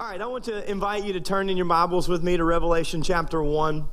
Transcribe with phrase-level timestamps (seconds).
[0.00, 2.42] All right, I want to invite you to turn in your Bibles with me to
[2.42, 3.86] Revelation chapter 1.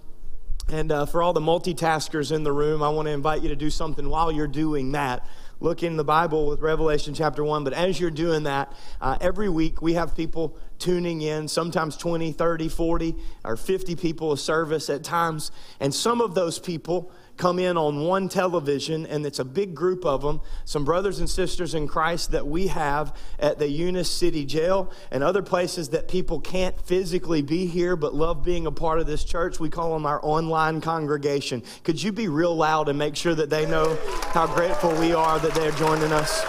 [0.70, 3.58] And uh, for all the multitaskers in the room, I want to invite you to
[3.58, 5.28] do something while you're doing that.
[5.60, 7.66] Look in the Bible with Revelation chapter 1.
[7.66, 12.32] But as you're doing that, uh, every week we have people tuning in, sometimes 20,
[12.32, 15.52] 30, 40, or 50 people a service at times.
[15.82, 20.06] And some of those people come in on one television, and it's a big group
[20.06, 24.46] of them, some brothers and sisters in Christ that we have at the Eunice City
[24.46, 29.00] Jail and other places that people can't physically be here but love being a part
[29.00, 29.60] of this church.
[29.60, 31.64] We call them our online congregation.
[31.84, 33.98] Could you be real loud and make sure that they know
[34.34, 36.44] how grateful we are that they're joining us?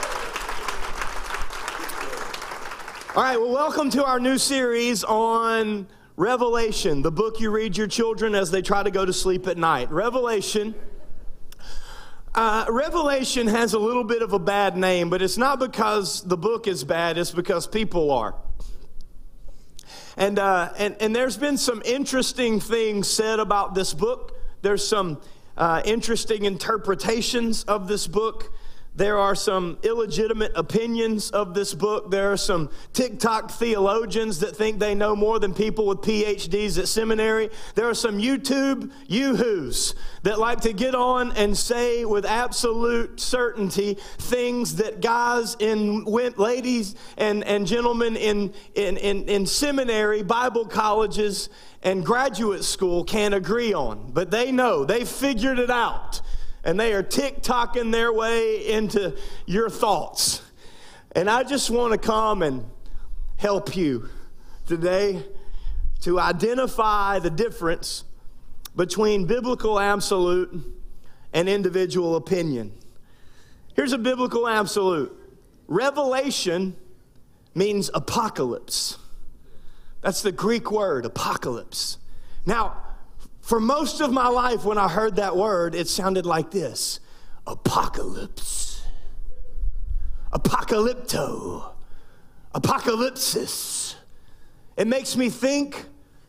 [3.15, 5.87] All right, well, welcome to our new series on
[6.19, 9.57] Revelation, the book you read your children as they try to go to sleep at
[9.57, 9.89] night.
[9.93, 10.75] Revelation.
[12.35, 16.37] Uh, Revelation has a little bit of a bad name, but it's not because the
[16.37, 18.35] book is bad, it's because people are.
[20.17, 24.37] And, uh, and, and there's been some interesting things said about this book.
[24.61, 25.20] There's some
[25.57, 28.53] uh, interesting interpretations of this book.
[28.99, 32.11] There are some illegitimate opinions of this book.
[32.11, 36.89] There are some TikTok theologians that think they know more than people with PhDs at
[36.89, 37.51] seminary.
[37.77, 43.99] There are some YouTube yoo-hoos that like to get on and say with absolute certainty
[44.19, 51.51] things that guys and ladies and, and gentlemen in, in, in, in seminary, Bible colleges,
[51.85, 54.11] and graduate school can't agree on.
[54.13, 56.21] But they know, they figured it out
[56.64, 60.42] and they are tick-tocking their way into your thoughts.
[61.12, 62.64] And I just want to come and
[63.37, 64.09] help you
[64.67, 65.25] today
[66.03, 68.05] to identify the difference
[68.77, 70.77] between biblical absolute
[71.33, 72.73] and individual opinion.
[73.75, 75.12] Here's a biblical absolute
[75.67, 76.77] revelation
[77.55, 78.98] means apocalypse.
[80.01, 81.98] That's the Greek word, apocalypse.
[82.47, 82.77] Now,
[83.49, 87.01] for most of my life, when I heard that word, it sounded like this
[87.47, 88.83] apocalypse,
[90.31, 91.73] apocalypto,
[92.55, 93.95] apocalypsis.
[94.77, 95.87] It makes me think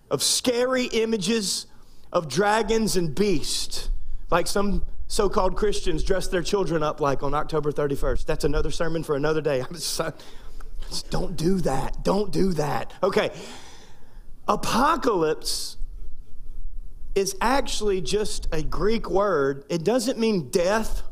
[0.10, 1.66] of scary images
[2.14, 3.90] of dragons and beasts,
[4.32, 8.28] like some so called Christians dress their children up like on October 31st.
[8.28, 9.66] That's another sermon for another day.
[9.74, 10.00] Just
[11.10, 12.02] don't do that.
[12.02, 12.94] Don't do that.
[13.04, 13.30] Okay.
[14.48, 15.76] Apocalypse
[17.16, 19.66] is actually just a Greek word.
[19.70, 21.04] It doesn't mean death,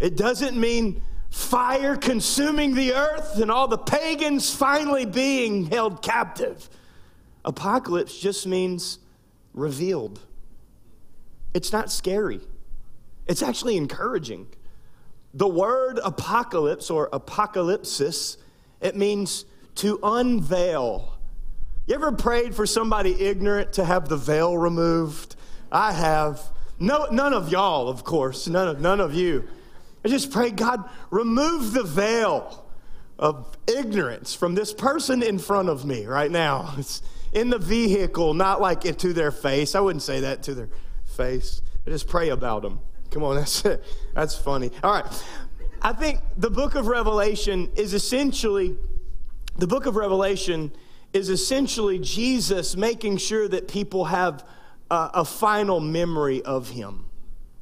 [0.00, 6.68] it doesn't mean fire consuming the earth and all the pagans finally being held captive.
[7.44, 9.00] Apocalypse just means
[9.52, 10.20] revealed.
[11.52, 12.40] It's not scary,
[13.26, 14.46] it's actually encouraging.
[15.34, 18.36] The word apocalypse or apocalypsis,
[18.80, 19.44] it means
[19.76, 21.13] to unveil
[21.86, 25.36] you ever prayed for somebody ignorant to have the veil removed?
[25.70, 26.40] I have.
[26.78, 29.46] No, none of y'all, of course, none of, none of you.
[30.04, 32.66] I just pray, God, remove the veil
[33.18, 36.74] of ignorance from this person in front of me right now.
[36.78, 37.02] It's
[37.32, 39.74] in the vehicle, not like it to their face.
[39.74, 40.68] I wouldn't say that to their
[41.04, 41.60] face.
[41.86, 42.80] I just pray about them.
[43.10, 43.84] Come on, that's it.
[44.14, 44.70] That's funny.
[44.82, 45.24] All right.
[45.82, 48.76] I think the book of Revelation is essentially,
[49.58, 50.72] the book of Revelation
[51.14, 54.44] is essentially Jesus making sure that people have
[54.90, 57.06] a, a final memory of him.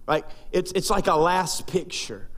[0.08, 0.24] Right?
[0.50, 2.28] It's, it's like a last picture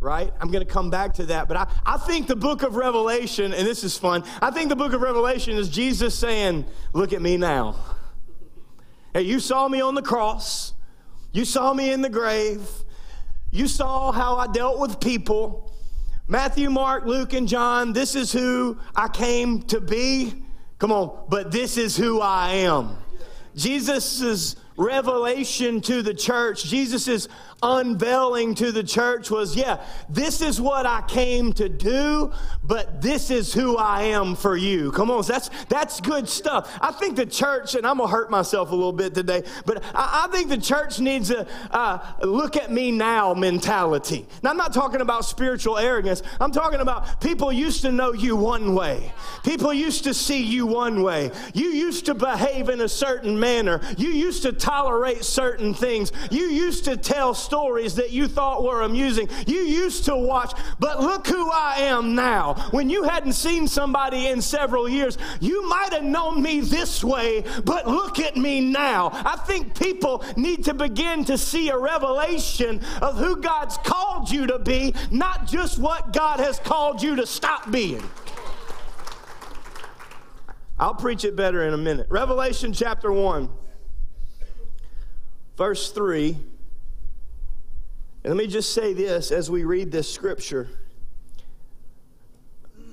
[0.00, 0.32] right?
[0.40, 1.46] I'm going to come back to that.
[1.46, 4.76] But I, I think the book of Revelation, and this is fun, I think the
[4.76, 7.76] book of Revelation is Jesus saying, Look at me now.
[9.12, 10.72] Hey, you saw me on the cross,
[11.32, 12.66] you saw me in the grave,
[13.50, 15.70] you saw how I dealt with people.
[16.28, 20.44] Matthew, Mark, Luke, and John, this is who I came to be.
[20.80, 22.96] Come on, but this is who I am.
[23.54, 27.28] Jesus' revelation to the church, Jesus'
[27.62, 32.32] unveiling to the church was, yeah, this is what I came to do,
[32.64, 34.90] but this is who I am for you.
[34.92, 36.78] Come on, that's that's good stuff.
[36.80, 40.24] I think the church, and I'm gonna hurt myself a little bit today, but I,
[40.24, 41.46] I think the church needs a
[42.22, 44.26] look at me now mentality.
[44.42, 46.22] Now, I'm not talking about spiritual arrogance.
[46.40, 49.12] I'm talking about people used to know you one way.
[49.44, 51.30] People used to see you one way.
[51.52, 53.80] You used to behave in a certain manner.
[53.98, 56.12] You used to tolerate certain things.
[56.30, 59.28] You used to tell stories that you thought were amusing.
[59.48, 62.54] You used to watch, but look who I am now.
[62.70, 67.42] When you hadn't seen somebody in several years, you might have known me this way,
[67.64, 69.10] but look at me now.
[69.12, 74.46] I think people need to begin to see a revelation of who God's called you
[74.46, 78.08] to be, not just what God has called you to stop being.
[80.78, 82.06] I'll preach it better in a minute.
[82.08, 83.50] Revelation chapter 1,
[85.60, 86.38] verse 3.
[88.24, 90.70] And let me just say this as we read this scripture.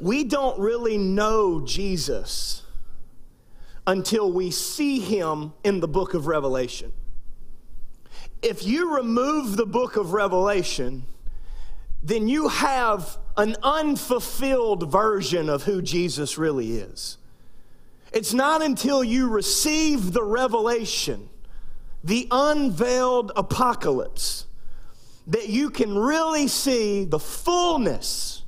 [0.01, 2.63] We don't really know Jesus
[3.87, 6.91] until we see him in the book of Revelation.
[8.41, 11.05] If you remove the book of Revelation,
[12.03, 17.17] then you have an unfulfilled version of who Jesus really is.
[18.11, 21.29] It's not until you receive the revelation,
[22.07, 24.45] the unveiled apocalypse,
[25.27, 28.45] that you can really see the fullness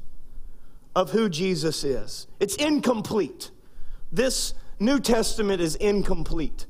[0.95, 2.27] of who Jesus is.
[2.39, 3.51] It's incomplete.
[4.13, 6.67] This New Testament is incomplete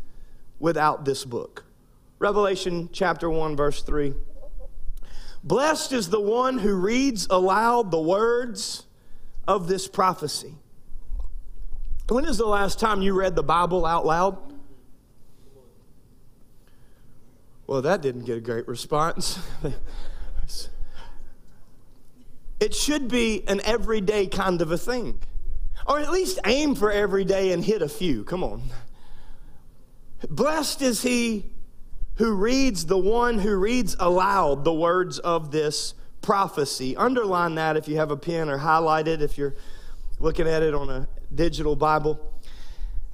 [0.57, 1.63] without this book.
[2.17, 4.15] Revelation chapter 1, verse 3.
[5.43, 8.87] Blessed is the one who reads aloud the words
[9.47, 10.55] of this prophecy.
[12.07, 14.58] When is the last time you read the Bible out loud?
[17.69, 19.37] Well, that didn't get a great response.
[22.59, 25.19] it should be an everyday kind of a thing.
[25.85, 28.23] Or at least aim for every day and hit a few.
[28.23, 28.63] Come on.
[30.31, 31.51] Blessed is he
[32.15, 35.93] who reads, the one who reads aloud the words of this
[36.23, 36.97] prophecy.
[36.97, 39.53] Underline that if you have a pen or highlight it if you're
[40.17, 42.33] looking at it on a digital Bible.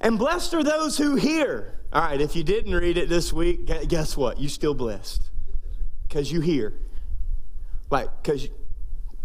[0.00, 1.74] And blessed are those who hear.
[1.96, 4.38] All right, if you didn't read it this week, guess what?
[4.38, 5.30] You're still blessed
[6.02, 6.74] because you hear.
[7.88, 8.48] Like, because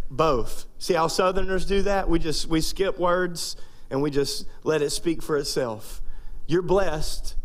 [0.09, 0.67] both.
[0.77, 2.07] See how Southerners do that?
[2.07, 3.57] We just we skip words
[3.89, 6.01] and we just let it speak for itself.
[6.47, 7.35] You're blessed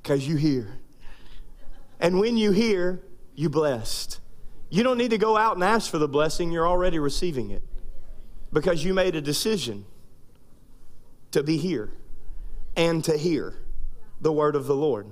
[0.00, 0.78] because you hear.
[1.98, 3.02] And when you hear,
[3.34, 4.20] you blessed.
[4.70, 7.64] You don't need to go out and ask for the blessing, you're already receiving it
[8.52, 9.84] because you made a decision
[11.32, 11.90] to be here
[12.76, 13.63] and to hear
[14.24, 15.06] the word of the Lord.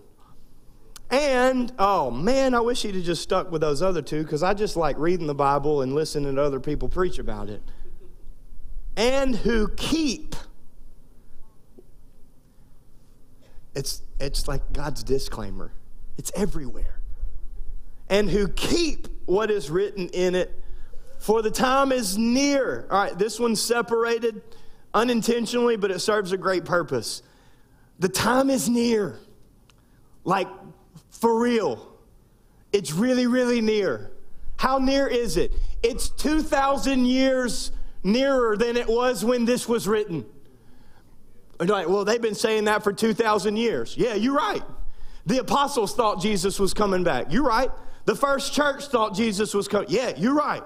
[1.11, 4.55] And, oh man, I wish he'd have just stuck with those other two because I
[4.55, 7.63] just like reading the Bible and listening to other people preach about it.
[8.97, 10.35] And who keep.
[13.75, 15.73] It's, it's like God's disclaimer,
[16.19, 16.99] it's everywhere.
[18.09, 20.59] And who keep what is written in it,
[21.19, 22.87] for the time is near.
[22.91, 24.43] All right, this one's separated
[24.93, 27.23] unintentionally, but it serves a great purpose.
[28.03, 29.17] The time is near.
[30.25, 30.49] Like
[31.11, 31.89] for real.
[32.73, 34.11] It's really, really near.
[34.57, 35.53] How near is it?
[35.85, 37.71] It's 2,000 years
[38.03, 40.27] nearer than it was when this was written.
[41.61, 43.97] like, well, they've been saying that for 2,000 years.
[43.97, 44.63] Yeah, you're right.
[45.27, 47.27] The apostles thought Jesus was coming back.
[47.31, 47.71] You're right.
[48.07, 49.87] The first church thought Jesus was coming.
[49.91, 50.65] Yeah, you're right.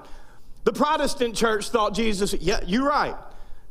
[0.65, 3.15] The Protestant church thought Jesus, yeah, you're right.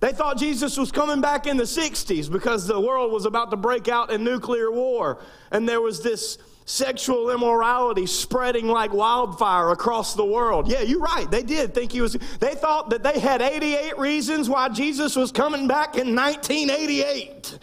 [0.06, 3.58] They thought Jesus was coming back in the 60s because the world was about to
[3.58, 5.18] break out in nuclear war.
[5.50, 10.68] And there was this sexual immorality spreading like wildfire across the world.
[10.68, 11.26] Yeah, you're right.
[11.32, 12.14] They did think he was.
[12.40, 17.58] They thought that they had 88 reasons why Jesus was coming back in 1988.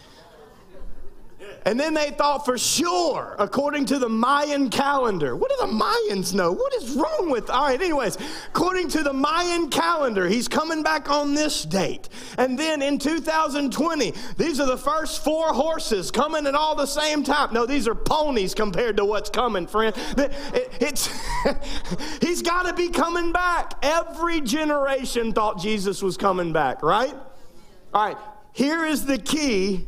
[1.64, 5.36] And then they thought for sure, according to the Mayan calendar.
[5.36, 6.52] What do the Mayans know?
[6.52, 7.50] What is wrong with?
[7.50, 8.18] All right, anyways,
[8.48, 12.08] according to the Mayan calendar, he's coming back on this date.
[12.36, 17.22] And then in 2020, these are the first four horses coming at all the same
[17.22, 17.52] time.
[17.52, 19.94] No, these are ponies compared to what's coming, friend.
[20.80, 21.08] it's
[22.20, 23.74] he's got to be coming back.
[23.82, 27.14] Every generation thought Jesus was coming back, right?
[27.94, 28.16] All right,
[28.52, 29.86] here is the key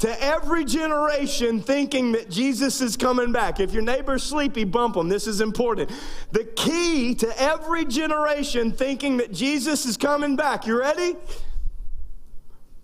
[0.00, 3.60] to every generation thinking that Jesus is coming back.
[3.60, 5.08] If your neighbor's sleepy, bump them.
[5.08, 5.90] This is important.
[6.32, 10.66] The key to every generation thinking that Jesus is coming back.
[10.66, 11.16] You ready?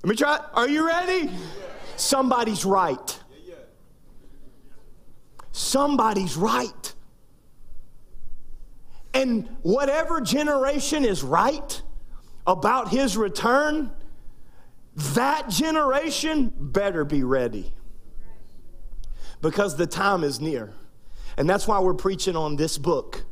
[0.03, 0.41] Let me try.
[0.53, 1.31] Are you ready?
[1.97, 3.19] Somebody's right.
[5.53, 6.95] Somebody's right.
[9.15, 11.81] And whatever generation is right
[12.47, 13.91] about his return,
[14.97, 17.73] that generation better be ready
[19.43, 20.73] because the time is near.
[21.37, 23.25] And that's why we're preaching on this book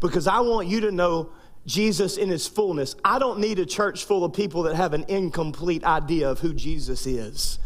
[0.00, 1.30] because I want you to know
[1.66, 2.94] Jesus in his fullness.
[3.04, 6.54] I don't need a church full of people that have an incomplete idea of who
[6.54, 7.58] Jesus is.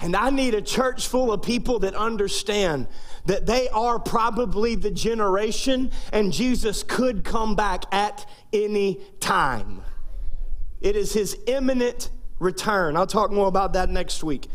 [0.00, 2.88] And I need a church full of people that understand
[3.26, 9.82] that they are probably the generation and Jesus could come back at any time.
[10.84, 12.94] It is his imminent return.
[12.94, 14.48] I'll talk more about that next week.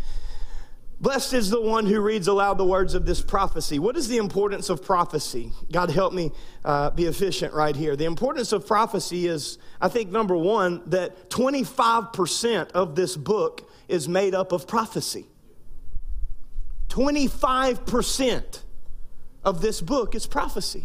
[1.02, 3.80] Blessed is the one who reads aloud the words of this prophecy.
[3.80, 5.52] What is the importance of prophecy?
[5.72, 6.32] God help me
[6.64, 7.96] uh, be efficient right here.
[7.96, 14.08] The importance of prophecy is, I think, number one, that 25% of this book is
[14.08, 15.26] made up of prophecy.
[16.90, 18.62] 25%
[19.44, 20.84] of this book is prophecy.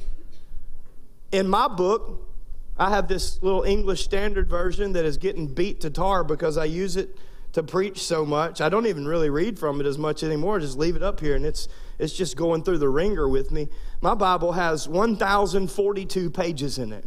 [1.33, 2.34] In my book,
[2.77, 6.65] I have this little English Standard Version that is getting beat to tar because I
[6.65, 7.17] use it
[7.53, 8.61] to preach so much.
[8.61, 10.59] I don't even really read from it as much anymore.
[10.59, 11.69] Just leave it up here and it's
[12.01, 13.69] it's just going through the ringer with me.
[14.01, 17.05] My Bible has 1042 pages in it.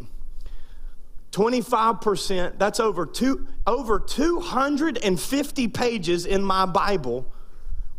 [1.34, 7.30] 25%, that's over two over 250 pages in my Bible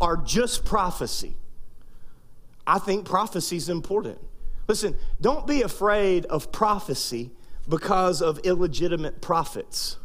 [0.00, 1.36] are just prophecy.
[2.66, 4.18] I think prophecy is important.
[4.66, 7.30] Listen, don't be afraid of prophecy
[7.68, 9.96] because of illegitimate prophets.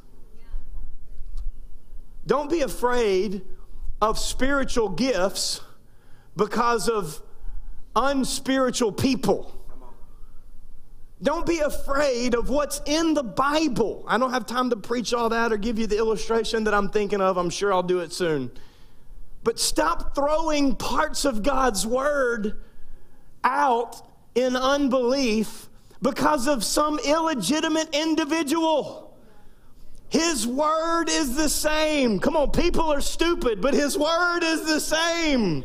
[2.25, 3.41] Don't be afraid
[4.01, 5.62] of spiritual gifts
[6.36, 7.22] because of
[7.96, 9.60] unspiritual people.
[11.22, 14.03] Don't be afraid of what's in the Bible.
[14.08, 16.89] I don't have time to preach all that or give you the illustration that I'm
[16.89, 17.38] thinking of.
[17.38, 18.51] I'm sure I'll do it soon.
[19.43, 22.62] But stop throwing parts of God's word
[23.43, 24.01] out
[24.36, 25.70] in unbelief
[26.03, 29.17] because of some illegitimate individual.
[30.10, 32.19] His word is the same.
[32.19, 35.63] Come on, people are stupid, but His word is the same.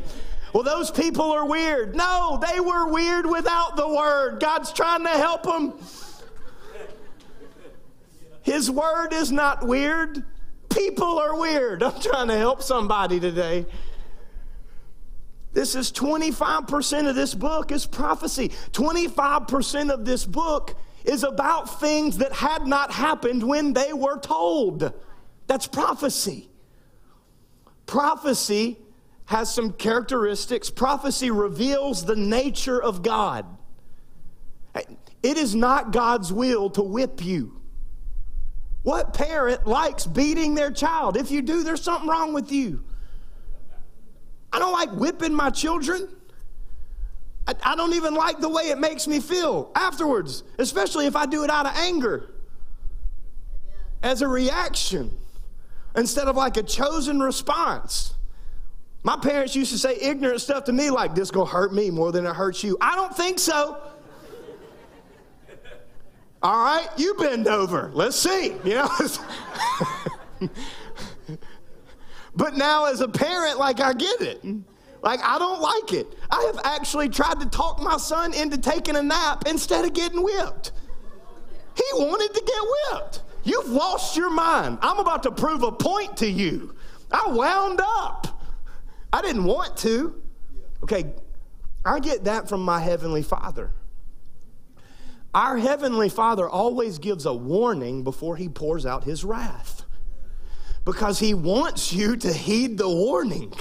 [0.53, 1.95] Well, those people are weird.
[1.95, 4.39] No, they were weird without the word.
[4.39, 5.73] God's trying to help them.
[8.41, 10.25] His word is not weird.
[10.69, 11.83] People are weird.
[11.83, 13.65] I'm trying to help somebody today.
[15.51, 18.49] This is 25% of this book is prophecy.
[18.71, 24.93] 25% of this book is about things that had not happened when they were told.
[25.47, 26.49] That's prophecy.
[27.85, 28.77] Prophecy
[29.25, 30.69] has some characteristics.
[30.69, 33.45] Prophecy reveals the nature of God.
[35.23, 37.59] It is not God's will to whip you.
[38.83, 41.17] What parent likes beating their child?
[41.17, 42.83] If you do, there's something wrong with you.
[44.51, 46.07] I don't like whipping my children.
[47.47, 51.25] I, I don't even like the way it makes me feel afterwards, especially if I
[51.25, 52.31] do it out of anger
[54.01, 55.11] as a reaction
[55.95, 58.13] instead of like a chosen response.
[59.03, 62.11] My parents used to say ignorant stuff to me like, this gonna hurt me more
[62.11, 62.77] than it hurts you.
[62.81, 63.77] I don't think so.
[66.41, 67.91] All right, you bend over.
[67.93, 68.53] Let's see.
[68.63, 68.89] You know?
[72.39, 74.41] but now as a parent, like I get it.
[75.01, 76.07] Like, I don't like it.
[76.31, 80.23] I have actually tried to talk my son into taking a nap instead of getting
[80.23, 80.71] whipped.
[81.75, 83.23] He wanted to get whipped.
[83.43, 84.79] You've lost your mind.
[84.81, 86.75] I'm about to prove a point to you.
[87.11, 88.41] I wound up.
[89.11, 90.21] I didn't want to.
[90.83, 91.13] Okay,
[91.83, 93.71] I get that from my Heavenly Father.
[95.33, 99.78] Our Heavenly Father always gives a warning before He pours out His wrath
[100.85, 103.53] because He wants you to heed the warning.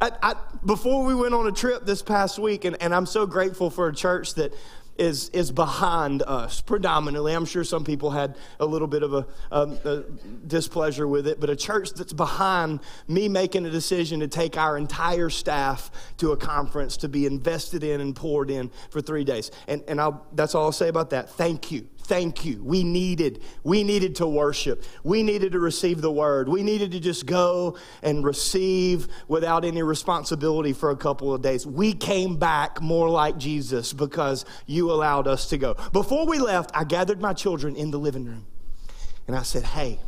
[0.00, 0.34] I, I,
[0.66, 3.86] before we went on a trip this past week, and, and I'm so grateful for
[3.86, 4.52] a church that
[4.98, 7.32] is, is behind us predominantly.
[7.32, 10.04] I'm sure some people had a little bit of a, a,
[10.46, 14.76] displeasure with it, but a church that's behind me making a decision to take our
[14.76, 19.50] entire staff to a conference to be invested in and poured in for three days.
[19.66, 21.30] And, and I'll, that's all I'll say about that.
[21.30, 22.62] Thank you thank you.
[22.62, 24.84] We needed, we needed to worship.
[25.02, 26.48] We needed to receive the word.
[26.48, 31.66] We needed to just go and receive without any responsibility for a couple of days.
[31.66, 35.74] We came back more like Jesus because you allowed us to go.
[35.92, 38.46] Before we left, I gathered my children in the living room
[39.26, 39.98] and I said, Hey,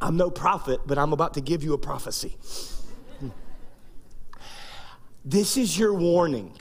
[0.00, 2.36] I'm no prophet, but I'm about to give you a prophecy.
[5.24, 6.56] this is your warning.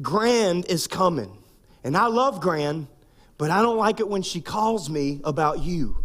[0.00, 1.41] Gran is coming.
[1.84, 2.88] And I love Gran,
[3.38, 6.04] but I don't like it when she calls me about you.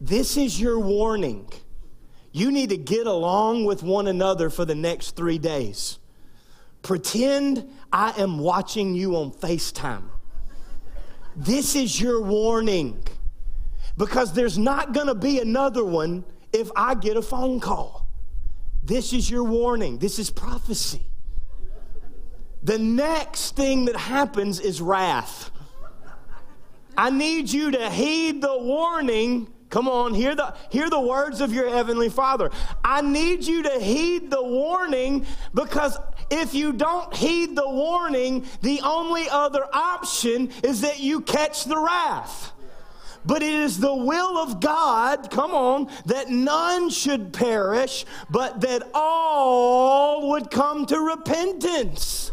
[0.00, 1.50] This is your warning.
[2.30, 5.98] You need to get along with one another for the next three days.
[6.82, 10.04] Pretend I am watching you on FaceTime.
[11.34, 13.02] This is your warning
[13.96, 18.08] because there's not going to be another one if I get a phone call.
[18.84, 19.98] This is your warning.
[19.98, 21.07] This is prophecy.
[22.62, 25.50] The next thing that happens is wrath.
[26.96, 29.52] I need you to heed the warning.
[29.70, 32.50] Come on, hear the, hear the words of your Heavenly Father.
[32.84, 35.96] I need you to heed the warning because
[36.30, 41.78] if you don't heed the warning, the only other option is that you catch the
[41.78, 42.52] wrath.
[43.24, 48.88] But it is the will of God, come on, that none should perish, but that
[48.94, 52.32] all would come to repentance.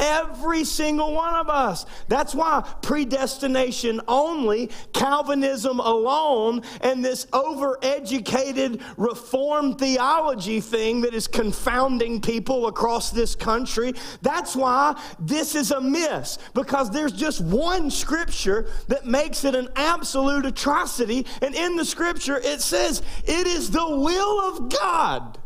[0.00, 1.86] Every single one of us.
[2.08, 12.20] That's why predestination only, Calvinism alone, and this overeducated reformed theology thing that is confounding
[12.20, 13.94] people across this country.
[14.22, 19.68] That's why this is a miss because there's just one scripture that makes it an
[19.76, 21.26] absolute atrocity.
[21.42, 25.38] And in the scripture, it says, It is the will of God.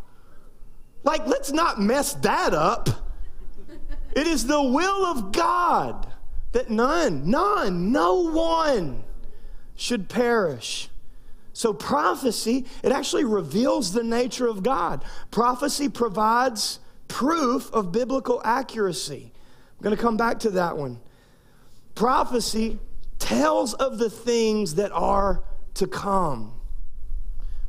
[1.04, 3.07] Like, let's not mess that up.
[4.18, 6.08] It is the will of God
[6.50, 9.04] that none, none, no one
[9.76, 10.88] should perish.
[11.52, 15.04] So, prophecy, it actually reveals the nature of God.
[15.30, 19.30] Prophecy provides proof of biblical accuracy.
[19.78, 20.98] I'm going to come back to that one.
[21.94, 22.80] Prophecy
[23.20, 25.44] tells of the things that are
[25.74, 26.58] to come.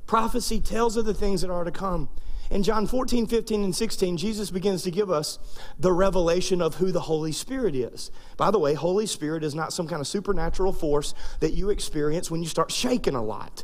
[0.08, 2.10] Prophecy tells of the things that are to come.
[2.50, 5.38] In John 14, 15, and 16, Jesus begins to give us
[5.78, 8.10] the revelation of who the Holy Spirit is.
[8.38, 12.32] By the way, Holy Spirit is not some kind of supernatural force that you experience
[12.32, 13.64] when you start shaking a lot.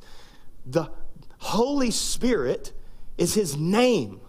[0.67, 0.91] The
[1.39, 2.73] Holy Spirit
[3.17, 4.21] is his name.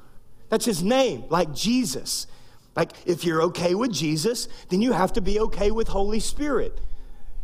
[0.48, 2.26] That's his name, like Jesus.
[2.74, 6.80] Like, if you're okay with Jesus, then you have to be okay with Holy Spirit.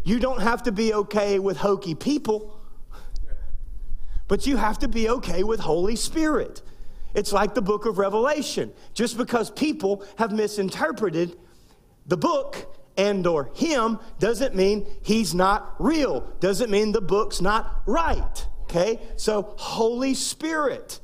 [0.02, 2.58] You don't have to be okay with hokey people,
[4.28, 6.62] but you have to be okay with Holy Spirit.
[7.14, 8.72] It's like the book of Revelation.
[8.94, 11.36] Just because people have misinterpreted
[12.06, 16.20] the book and or him doesn't mean he's not real.
[16.40, 18.46] Doesn't mean the book's not right.
[18.62, 19.00] Okay?
[19.16, 21.00] So Holy Spirit.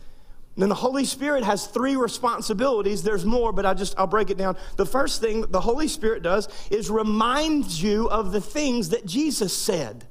[0.54, 3.02] And then the Holy Spirit has three responsibilities.
[3.02, 4.56] There's more, but I just I'll break it down.
[4.76, 9.56] The first thing the Holy Spirit does is reminds you of the things that Jesus
[9.56, 10.06] said.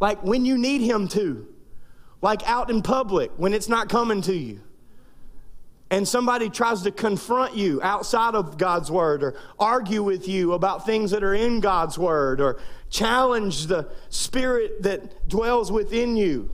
[0.00, 1.48] Like when you need him to.
[2.22, 4.62] Like out in public when it's not coming to you
[5.94, 10.84] and somebody tries to confront you outside of God's word or argue with you about
[10.84, 12.58] things that are in God's word or
[12.90, 16.50] challenge the spirit that dwells within you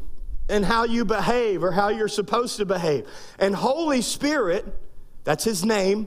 [0.51, 3.07] and how you behave or how you're supposed to behave.
[3.39, 4.67] And Holy Spirit,
[5.25, 6.07] that's his name,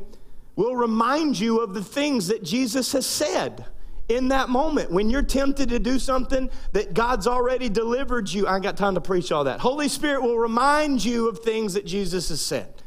[0.55, 3.65] will remind you of the things that Jesus has said
[4.10, 8.45] in that moment when you're tempted to do something that God's already delivered you.
[8.45, 9.60] I ain't got time to preach all that.
[9.60, 12.83] Holy Spirit will remind you of things that Jesus has said.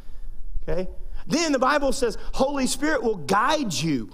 [0.68, 0.88] Okay?
[1.26, 4.10] Then the Bible says Holy Spirit will guide you.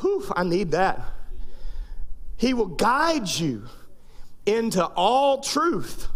[0.00, 1.00] Whew, I need that.
[2.36, 3.64] He will guide you
[4.46, 6.08] into all truth.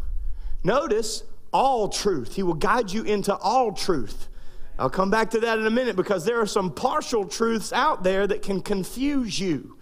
[0.65, 2.35] Notice all truth.
[2.35, 4.29] He will guide you into all truth.
[4.79, 8.03] I'll come back to that in a minute because there are some partial truths out
[8.05, 9.77] there that can confuse you.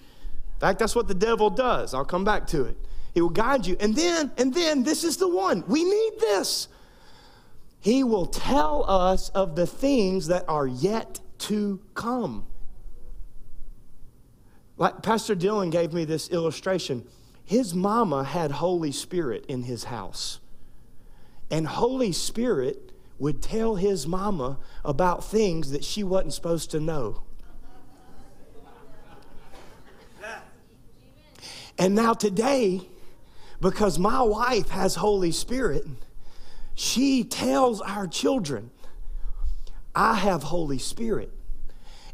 [0.54, 1.92] In fact, that's what the devil does.
[1.92, 2.76] I'll come back to it.
[3.12, 3.76] He will guide you.
[3.78, 5.64] And then, and then, this is the one.
[5.66, 6.68] We need this.
[7.86, 12.44] He will tell us of the things that are yet to come.
[14.76, 17.06] Like Pastor Dylan gave me this illustration.
[17.44, 20.40] His mama had Holy Spirit in his house.
[21.48, 27.22] And Holy Spirit would tell his mama about things that she wasn't supposed to know.
[31.78, 32.80] And now today,
[33.60, 35.86] because my wife has Holy Spirit,
[36.76, 38.70] she tells our children,
[39.94, 41.32] I have Holy Spirit.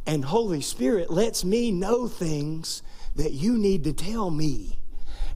[0.07, 2.83] And Holy Spirit lets me know things
[3.17, 4.79] that you need to tell me.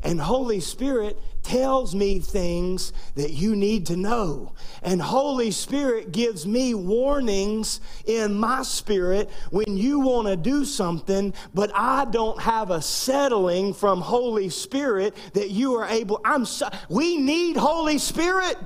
[0.04, 4.52] And Holy Spirit tells me things that you need to know.
[4.82, 11.34] And Holy Spirit gives me warnings in my spirit when you want to do something,
[11.52, 16.20] but I don't have a settling from Holy Spirit that you are able.
[16.24, 18.56] I'm so, we need Holy Spirit.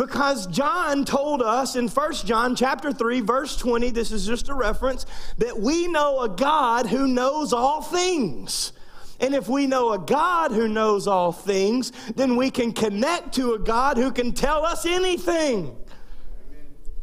[0.00, 4.54] Because John told us in 1 John chapter 3 verse 20 this is just a
[4.54, 5.04] reference
[5.36, 8.72] that we know a God who knows all things.
[9.20, 13.52] And if we know a God who knows all things, then we can connect to
[13.52, 15.76] a God who can tell us anything.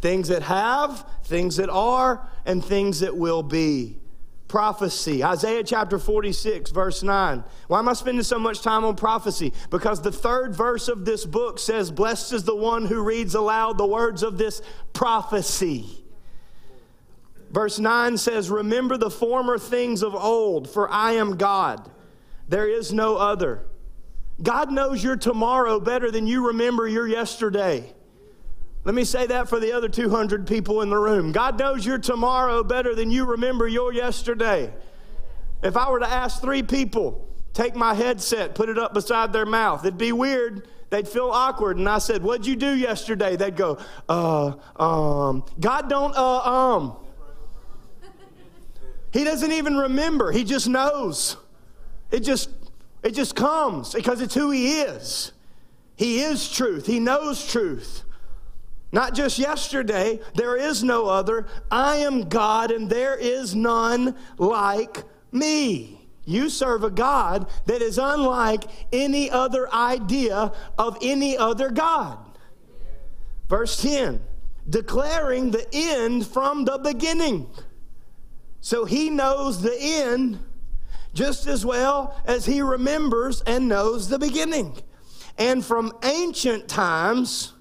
[0.01, 3.99] Things that have, things that are, and things that will be
[4.47, 5.23] prophecy.
[5.23, 7.43] Isaiah chapter 46, verse 9.
[7.67, 9.53] Why am I spending so much time on prophecy?
[9.69, 13.77] Because the third verse of this book says, Blessed is the one who reads aloud
[13.77, 14.61] the words of this
[14.93, 16.03] prophecy.
[17.51, 21.89] Verse 9 says, Remember the former things of old, for I am God.
[22.47, 23.65] There is no other.
[24.41, 27.93] God knows your tomorrow better than you remember your yesterday.
[28.87, 31.33] Let me say that for the other 200 people in the room.
[31.33, 34.73] God knows your tomorrow better than you remember your yesterday.
[35.61, 39.45] If I were to ask three people take my headset, put it up beside their
[39.45, 39.83] mouth.
[39.83, 40.69] It'd be weird.
[40.89, 41.75] They'd feel awkward.
[41.75, 43.35] And I said, What'd you do yesterday?
[43.35, 46.95] They'd go, Uh, um, God don't, uh, um.
[49.11, 50.31] He doesn't even remember.
[50.31, 51.35] He just knows.
[52.09, 52.51] It just,
[53.03, 55.33] it just comes because it's who he is.
[55.97, 56.85] He is truth.
[56.85, 58.05] He knows truth.
[58.91, 61.47] Not just yesterday, there is no other.
[61.69, 66.07] I am God and there is none like me.
[66.25, 72.17] You serve a God that is unlike any other idea of any other God.
[73.49, 74.21] Verse 10
[74.69, 77.47] declaring the end from the beginning.
[78.59, 80.39] So he knows the end
[81.13, 84.77] just as well as he remembers and knows the beginning.
[85.37, 87.53] And from ancient times,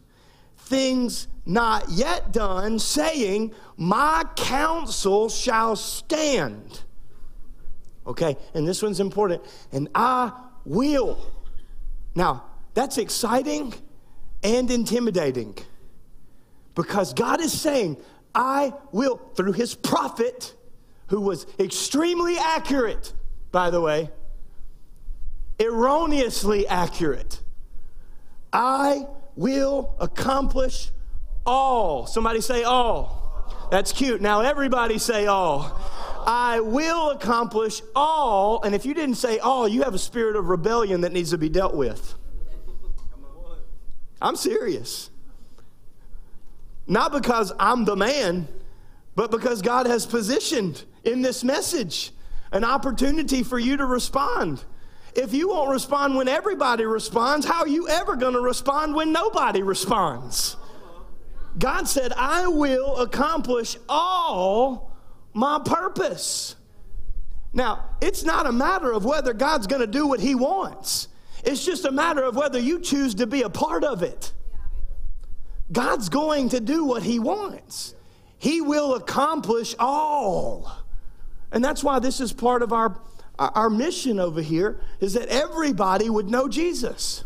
[0.66, 6.83] things not yet done, saying, My counsel shall stand.
[8.07, 9.42] Okay, and this one's important.
[9.72, 10.33] And I
[10.64, 11.18] will.
[12.14, 13.74] Now, that's exciting
[14.42, 15.57] and intimidating
[16.74, 17.96] because God is saying,
[18.35, 20.55] I will, through his prophet,
[21.09, 23.12] who was extremely accurate,
[23.50, 24.11] by the way,
[25.59, 27.40] erroneously accurate.
[28.52, 30.90] I will accomplish
[31.44, 32.07] all.
[32.07, 33.68] Somebody say all.
[33.70, 34.20] That's cute.
[34.20, 35.81] Now, everybody say all.
[36.27, 38.62] I will accomplish all.
[38.62, 41.38] And if you didn't say all, you have a spirit of rebellion that needs to
[41.38, 42.14] be dealt with.
[44.20, 45.11] I'm serious.
[46.87, 48.49] Not because I'm the man,
[49.14, 52.12] but because God has positioned in this message
[52.53, 54.64] an opportunity for you to respond.
[55.16, 59.12] If you won't respond when everybody responds, how are you ever going to respond when
[59.12, 60.59] nobody responds?
[61.59, 64.94] God said, I will accomplish all
[65.33, 66.57] my purpose.
[67.55, 71.09] Now, it's not a matter of whether God's going to do what He wants,
[71.44, 74.33] it's just a matter of whether you choose to be a part of it.
[75.72, 77.94] God's going to do what He wants,
[78.37, 80.83] He will accomplish all.
[81.52, 83.00] And that's why this is part of our
[83.38, 87.25] our mission over here is that everybody would know Jesus.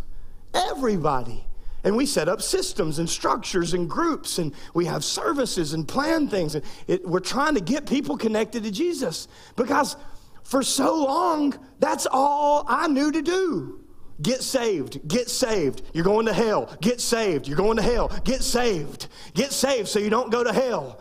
[0.52, 1.44] Everybody.
[1.82, 6.28] And we set up systems and structures and groups, and we have services and plan
[6.28, 6.54] things.
[6.54, 9.96] And it, we're trying to get people connected to Jesus because
[10.42, 13.80] for so long, that's all I knew to do.
[14.20, 15.82] Get saved, get saved.
[15.94, 16.76] You're going to hell.
[16.82, 17.48] Get saved.
[17.48, 18.08] You're going to hell.
[18.24, 19.08] Get saved.
[19.32, 21.00] Get saved so you don't go to hell.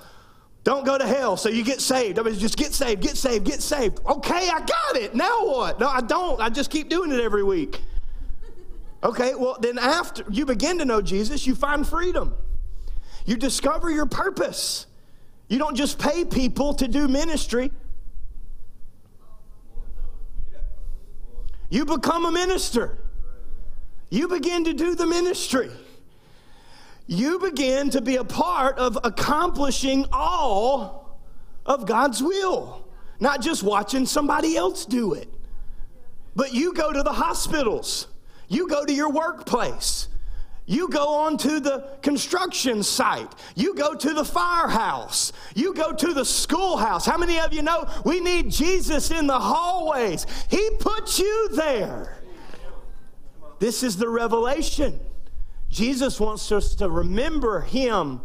[0.69, 2.19] Don't go to hell, so you get saved.
[2.19, 3.99] I mean, just get saved, get saved, get saved.
[4.05, 5.15] Okay, I got it.
[5.15, 5.79] Now what?
[5.79, 6.39] No, I don't.
[6.39, 7.81] I just keep doing it every week.
[9.03, 12.35] Okay, well, then after you begin to know Jesus, you find freedom.
[13.25, 14.85] You discover your purpose.
[15.47, 17.71] You don't just pay people to do ministry,
[21.71, 22.99] you become a minister.
[24.11, 25.71] You begin to do the ministry
[27.09, 31.19] you begin to be a part of accomplishing all
[31.65, 32.87] of God's will,
[33.19, 35.27] not just watching somebody else do it.
[36.35, 38.07] But you go to the hospitals,
[38.47, 40.07] you go to your workplace,
[40.67, 43.33] you go on to the construction site.
[43.55, 45.33] You go to the firehouse.
[45.55, 47.07] You go to the schoolhouse.
[47.07, 50.27] How many of you know we need Jesus in the hallways?
[50.47, 52.21] He put you there.
[53.57, 54.99] This is the revelation.
[55.69, 58.21] Jesus wants us to remember him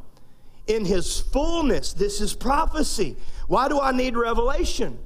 [0.66, 1.92] in his fullness.
[1.92, 3.16] This is prophecy.
[3.48, 4.98] Why do I need revelation?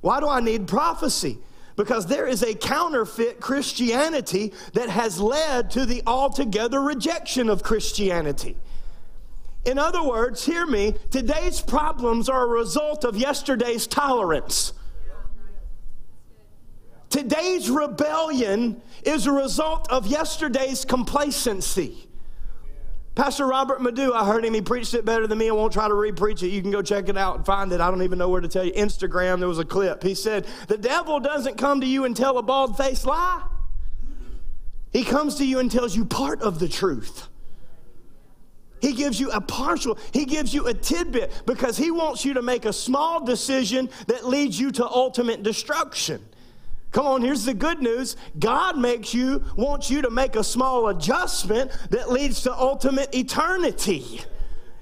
[0.00, 1.38] Why do I need prophecy?
[1.74, 8.56] Because there is a counterfeit Christianity that has led to the altogether rejection of Christianity.
[9.64, 14.72] In other words, hear me, today's problems are a result of yesterday's tolerance.
[17.16, 22.06] Today's rebellion is a result of yesterday's complacency.
[23.14, 25.48] Pastor Robert Madu, I heard him, he preached it better than me.
[25.48, 26.48] I won't try to re-preach it.
[26.48, 27.80] You can go check it out and find it.
[27.80, 28.72] I don't even know where to tell you.
[28.74, 30.02] Instagram, there was a clip.
[30.02, 33.42] He said, The devil doesn't come to you and tell a bald faced lie.
[34.92, 37.28] He comes to you and tells you part of the truth.
[38.82, 42.42] He gives you a partial, he gives you a tidbit because he wants you to
[42.42, 46.22] make a small decision that leads you to ultimate destruction.
[46.92, 48.16] Come on, here's the good news.
[48.38, 54.22] God makes you, wants you to make a small adjustment that leads to ultimate eternity.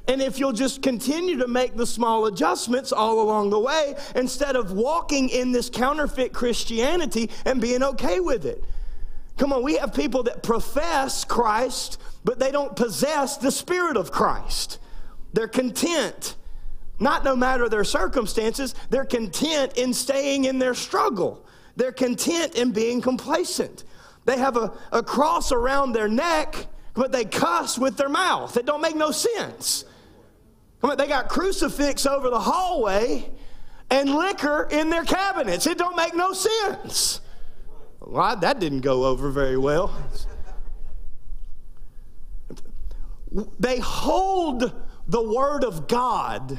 [0.06, 4.54] And if you'll just continue to make the small adjustments all along the way, instead
[4.54, 8.62] of walking in this counterfeit Christianity and being okay with it.
[9.38, 14.12] Come on, we have people that profess Christ, but they don't possess the Spirit of
[14.12, 14.78] Christ.
[15.32, 16.36] They're content,
[17.00, 21.44] not no matter their circumstances, they're content in staying in their struggle.
[21.76, 23.84] They're content in being complacent.
[24.24, 28.56] They have a, a cross around their neck, but they cuss with their mouth.
[28.56, 29.84] It don't make no sense.
[30.82, 33.30] They got crucifix over the hallway
[33.90, 35.66] and liquor in their cabinets.
[35.66, 37.20] It don't make no sense.
[38.00, 39.96] Well, that didn't go over very well.
[43.58, 44.72] They hold
[45.08, 46.58] the Word of God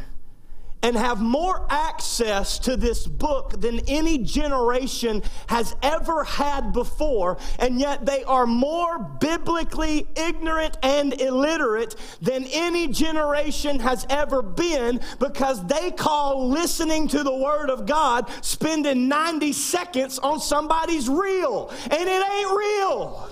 [0.85, 7.79] and have more access to this book than any generation has ever had before, and
[7.79, 15.65] yet they are more biblically ignorant and illiterate than any generation has ever been because
[15.65, 22.07] they call listening to the Word of God spending 90 seconds on somebody's reel, and
[22.07, 23.27] it ain't real.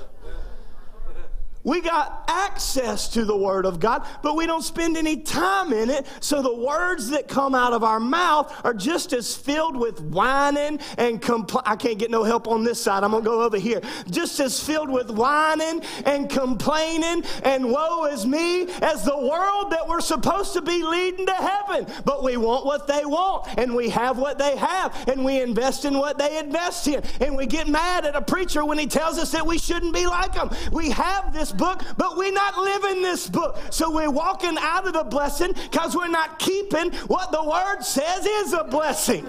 [1.64, 5.90] We got access to the Word of God, but we don't spend any time in
[5.90, 6.06] it.
[6.20, 10.80] So the words that come out of our mouth are just as filled with whining
[10.98, 13.04] and compl- I can't get no help on this side.
[13.04, 13.82] I'm going to go over here.
[14.10, 19.88] Just as filled with whining and complaining and woe is me as the world that
[19.88, 21.88] we're supposed to be leading to heaven.
[22.04, 25.86] But we want what they want and we have what they have and we invest
[25.86, 27.02] in what they invest in.
[27.22, 30.08] And we get mad at a preacher when he tells us that we shouldn't be
[30.08, 30.50] like them.
[30.74, 33.60] We have this book, but we're not living this book.
[33.70, 38.26] So we're walking out of the blessing because we're not keeping what the word says
[38.26, 39.26] is a blessing.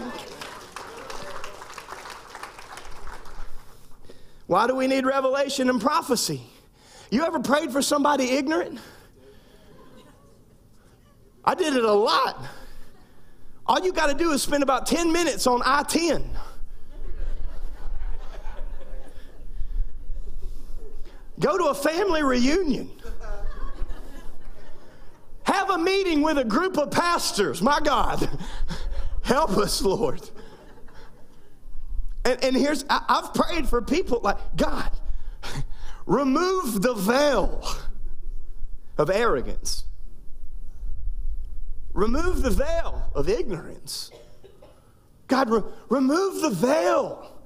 [4.46, 6.42] Why do we need revelation and prophecy?
[7.10, 8.78] You ever prayed for somebody ignorant?
[11.44, 12.42] I did it a lot.
[13.66, 16.24] All you got to do is spend about 10 minutes on I 10.
[21.40, 22.90] Go to a family reunion.
[25.44, 27.60] Have a meeting with a group of pastors.
[27.60, 28.28] My God,
[29.22, 30.22] help us, Lord.
[32.24, 34.90] And, and here's, I, I've prayed for people like, God,
[36.06, 37.62] remove the veil
[38.96, 39.84] of arrogance,
[41.92, 44.10] remove the veil of ignorance.
[45.26, 47.40] God, re- remove the veil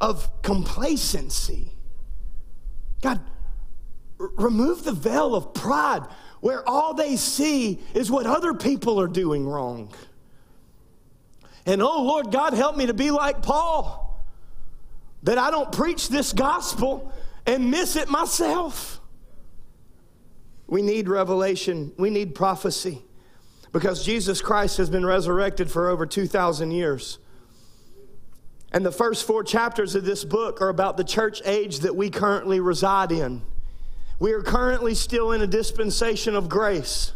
[0.00, 1.69] of complacency.
[3.00, 3.20] God,
[4.18, 6.02] r- remove the veil of pride
[6.40, 9.92] where all they see is what other people are doing wrong.
[11.66, 14.24] And oh, Lord God, help me to be like Paul,
[15.22, 17.12] that I don't preach this gospel
[17.46, 19.00] and miss it myself.
[20.66, 23.02] We need revelation, we need prophecy
[23.72, 27.18] because Jesus Christ has been resurrected for over 2,000 years.
[28.72, 32.08] And the first four chapters of this book are about the church age that we
[32.08, 33.42] currently reside in.
[34.18, 37.12] We are currently still in a dispensation of grace,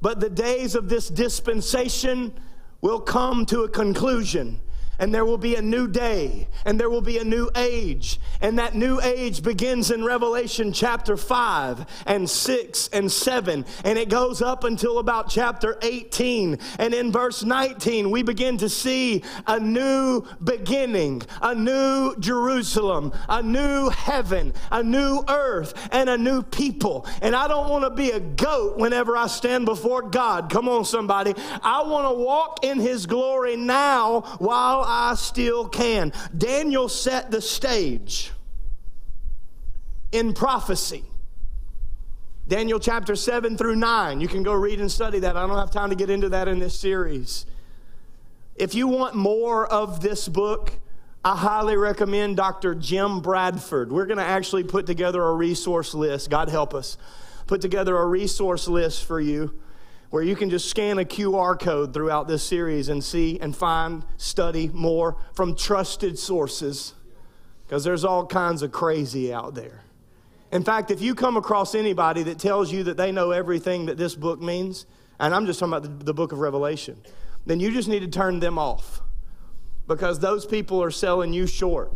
[0.00, 2.32] but the days of this dispensation
[2.80, 4.60] will come to a conclusion
[4.98, 8.20] and there will be a new day, and there will be a new age.
[8.40, 14.08] And that new age begins in Revelation chapter 5 and 6 and 7, and it
[14.08, 16.58] goes up until about chapter 18.
[16.78, 23.42] And in verse 19, we begin to see a new beginning, a new Jerusalem, a
[23.42, 27.06] new heaven, a new earth, and a new people.
[27.22, 30.50] And I don't want to be a goat whenever I stand before God.
[30.50, 31.34] Come on, somebody.
[31.62, 36.12] I want to walk in His glory now while I still can.
[36.36, 38.30] Daniel set the stage
[40.12, 41.04] in prophecy.
[42.46, 44.20] Daniel chapter 7 through 9.
[44.20, 45.36] You can go read and study that.
[45.36, 47.46] I don't have time to get into that in this series.
[48.54, 50.72] If you want more of this book,
[51.24, 52.74] I highly recommend Dr.
[52.74, 53.90] Jim Bradford.
[53.90, 56.28] We're going to actually put together a resource list.
[56.28, 56.98] God help us.
[57.46, 59.58] Put together a resource list for you
[60.14, 64.04] where you can just scan a QR code throughout this series and see and find,
[64.16, 66.94] study more from trusted sources
[67.66, 69.82] because there's all kinds of crazy out there.
[70.52, 73.98] In fact, if you come across anybody that tells you that they know everything that
[73.98, 74.86] this book means,
[75.18, 76.96] and I'm just talking about the, the book of Revelation,
[77.44, 79.00] then you just need to turn them off
[79.88, 81.92] because those people are selling you short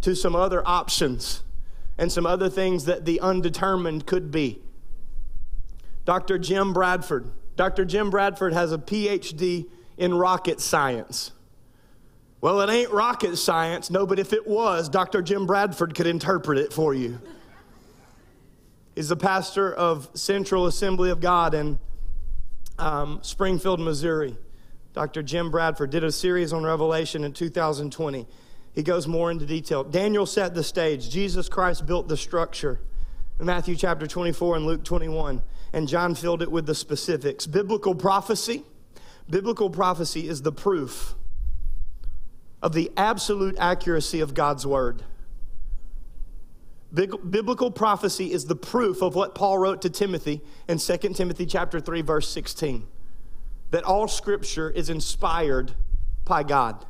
[0.00, 1.42] to some other options
[1.98, 4.62] and some other things that the undetermined could be.
[6.06, 6.38] Dr.
[6.38, 7.84] Jim Bradford Dr.
[7.84, 9.66] Jim Bradford has a PhD
[9.96, 11.32] in rocket science.
[12.40, 15.22] Well, it ain't rocket science, no, but if it was, Dr.
[15.22, 17.20] Jim Bradford could interpret it for you.
[18.94, 21.80] He's the pastor of Central Assembly of God in
[22.78, 24.36] um, Springfield, Missouri.
[24.94, 25.24] Dr.
[25.24, 28.24] Jim Bradford did a series on Revelation in 2020.
[28.72, 29.82] He goes more into detail.
[29.82, 32.78] Daniel set the stage, Jesus Christ built the structure.
[33.40, 35.42] In Matthew chapter 24 and Luke 21
[35.72, 37.46] and John filled it with the specifics.
[37.46, 38.64] Biblical prophecy,
[39.28, 41.14] biblical prophecy is the proof
[42.62, 45.02] of the absolute accuracy of God's word.
[46.92, 51.80] Biblical prophecy is the proof of what Paul wrote to Timothy in 2 Timothy chapter
[51.80, 52.86] 3 verse 16
[53.70, 55.72] that all scripture is inspired
[56.24, 56.86] by God.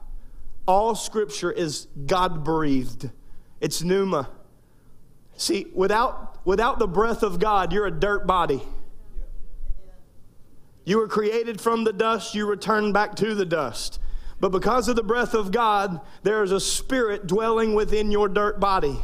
[0.67, 3.11] All scripture is God breathed.
[3.61, 4.29] It's pneuma.
[5.39, 8.63] See, without without the breath of God, you're a dirt body.
[10.85, 14.01] You were created from the dust, you return back to the dust.
[14.41, 18.61] But because of the breath of God, there is a spirit dwelling within your dirt
[18.61, 19.01] body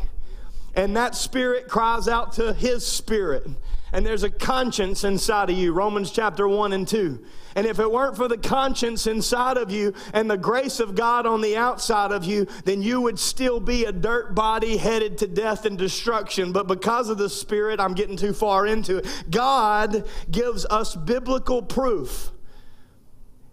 [0.77, 3.47] and that spirit cries out to his spirit.
[3.95, 7.25] And there's a conscience inside of you, Romans chapter 1 and 2.
[7.55, 11.27] And if it weren't for the conscience inside of you and the grace of God
[11.27, 15.29] on the outside of you, then you would still be a dirt body headed to
[15.29, 16.51] death and destruction.
[16.51, 19.07] But because of the Spirit, I'm getting too far into it.
[19.31, 22.33] God gives us biblical proof.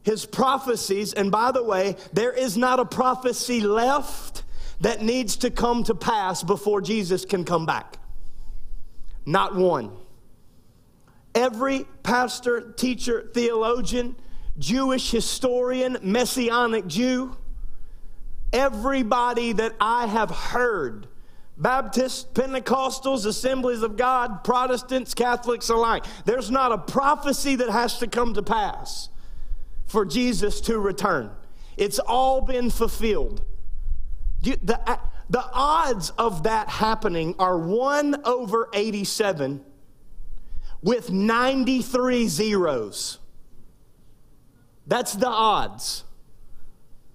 [0.01, 4.41] His prophecies, and by the way, there is not a prophecy left
[4.79, 7.99] that needs to come to pass before Jesus can come back.
[9.23, 9.91] Not one.
[11.33, 14.15] Every pastor, teacher, theologian,
[14.59, 17.35] Jewish historian, messianic Jew,
[18.51, 21.07] everybody that I have heard,
[21.57, 28.07] Baptists, Pentecostals, Assemblies of God, Protestants, Catholics alike, there's not a prophecy that has to
[28.07, 29.09] come to pass
[29.85, 31.31] for Jesus to return.
[31.77, 33.43] It's all been fulfilled.
[34.41, 39.63] The, the odds of that happening are 1 over 87
[40.81, 43.19] with 93 zeros.
[44.87, 46.03] That's the odds.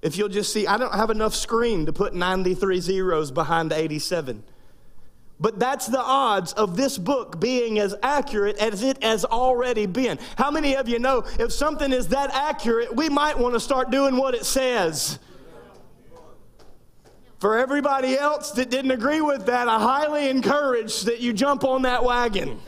[0.02, 4.44] If you'll just see, I don't have enough screen to put 93 zeros behind 87.
[5.38, 10.18] But that's the odds of this book being as accurate as it has already been.
[10.38, 13.90] How many of you know if something is that accurate, we might want to start
[13.90, 15.18] doing what it says?
[17.38, 21.83] For everybody else that didn't agree with that, I highly encourage that you jump on
[21.83, 22.59] that wagon.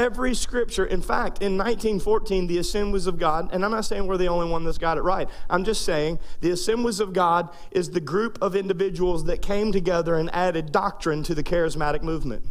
[0.00, 4.16] Every scripture, in fact, in 1914, the Assemblies of God, and I'm not saying we're
[4.16, 5.28] the only one that's got it right.
[5.50, 10.14] I'm just saying the Assemblies of God is the group of individuals that came together
[10.14, 12.46] and added doctrine to the charismatic movement.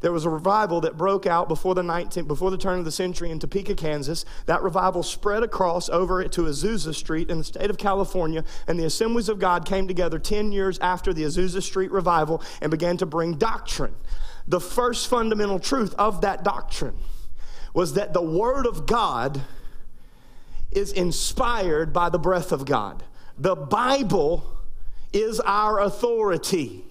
[0.00, 2.90] There was a revival that broke out before the 19th, before the turn of the
[2.90, 4.24] century in Topeka, Kansas.
[4.46, 8.86] That revival spread across over to Azusa Street in the state of California, and the
[8.86, 13.04] Assemblies of God came together 10 years after the Azusa Street revival and began to
[13.04, 13.94] bring doctrine.
[14.48, 16.96] The first fundamental truth of that doctrine
[17.74, 19.42] was that the Word of God
[20.72, 23.04] is inspired by the breath of God.
[23.38, 24.44] The Bible
[25.12, 26.84] is our authority.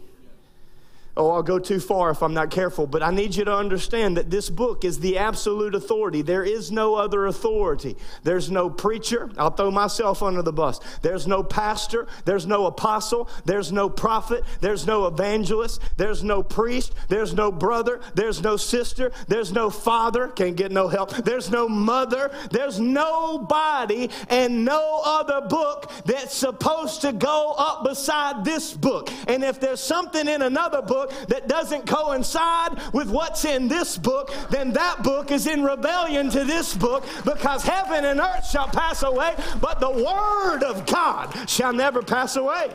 [1.18, 4.18] Oh, I'll go too far if I'm not careful, but I need you to understand
[4.18, 6.22] that this book is the absolute authority.
[6.22, 7.98] There is no other authority.
[8.22, 9.32] There's no preacher.
[9.36, 10.80] I'll throw myself under the bus.
[11.02, 12.06] There's no pastor.
[12.26, 13.30] There's no apostle.
[13.46, 14.44] There's no prophet.
[14.62, 15.82] There's no evangelist.
[15.98, 16.94] There's no priest.
[17.08, 18.00] There's no brother.
[18.14, 19.12] There's no sister.
[19.28, 20.28] There's no father.
[20.28, 21.10] Can't get no help.
[21.10, 22.30] There's no mother.
[22.52, 29.10] There's nobody and no other book that's supposed to go up beside this book.
[29.28, 33.98] And if there's something in another book, book that doesn't coincide with what's in this
[33.98, 38.68] book, then that book is in rebellion to this book because heaven and earth shall
[38.68, 42.72] pass away, but the word of God shall never pass away.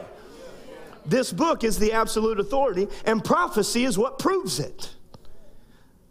[1.04, 4.90] This book is the absolute authority, and prophecy is what proves it.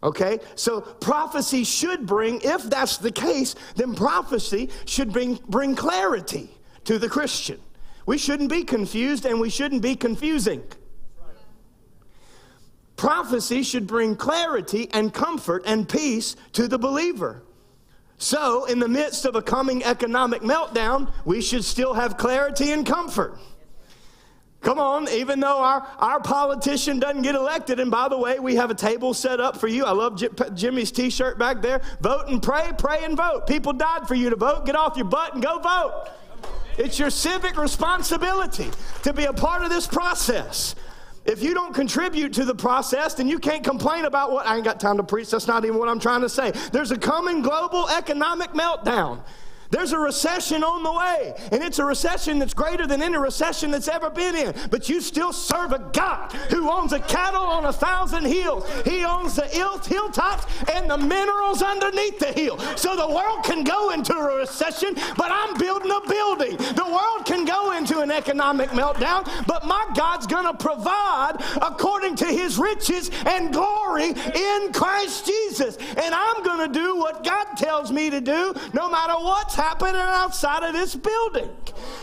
[0.04, 6.50] Okay, so prophecy should bring, if that's the case, then prophecy should bring, bring clarity
[6.86, 7.60] to the Christian.
[8.08, 10.64] We shouldn't be confused and we shouldn't be confusing.
[13.02, 17.42] Prophecy should bring clarity and comfort and peace to the believer.
[18.20, 22.86] So, in the midst of a coming economic meltdown, we should still have clarity and
[22.86, 23.40] comfort.
[24.62, 28.54] Come on, even though our, our politician doesn't get elected, and by the way, we
[28.54, 29.84] have a table set up for you.
[29.84, 30.22] I love
[30.54, 31.82] Jimmy's t shirt back there.
[32.02, 33.48] Vote and pray, pray and vote.
[33.48, 34.68] People died for you to vote.
[34.68, 36.08] Get off your butt and go vote.
[36.78, 38.70] It's your civic responsibility
[39.02, 40.76] to be a part of this process.
[41.26, 44.66] If you don't contribute to the process, then you can't complain about what I ain't
[44.66, 45.30] got time to preach.
[45.30, 46.52] That's not even what I'm trying to say.
[46.72, 49.24] There's a coming global economic meltdown.
[49.72, 53.72] There's a recession on the way, and it's a recession that's greater than any recession
[53.72, 54.54] that's ever been in.
[54.70, 58.70] But you still serve a God who owns a cattle on a thousand hills.
[58.84, 62.60] He owns the hilltops and the minerals underneath the hill.
[62.76, 66.58] So the world can go into a recession, but I'm building a building.
[66.58, 72.16] The world can go into an economic meltdown, but my God's going to provide according
[72.18, 75.78] to his riches and glory in Christ Jesus.
[75.78, 79.96] And I'm going to do what God tells me to do no matter what's happening
[79.96, 81.50] outside of this building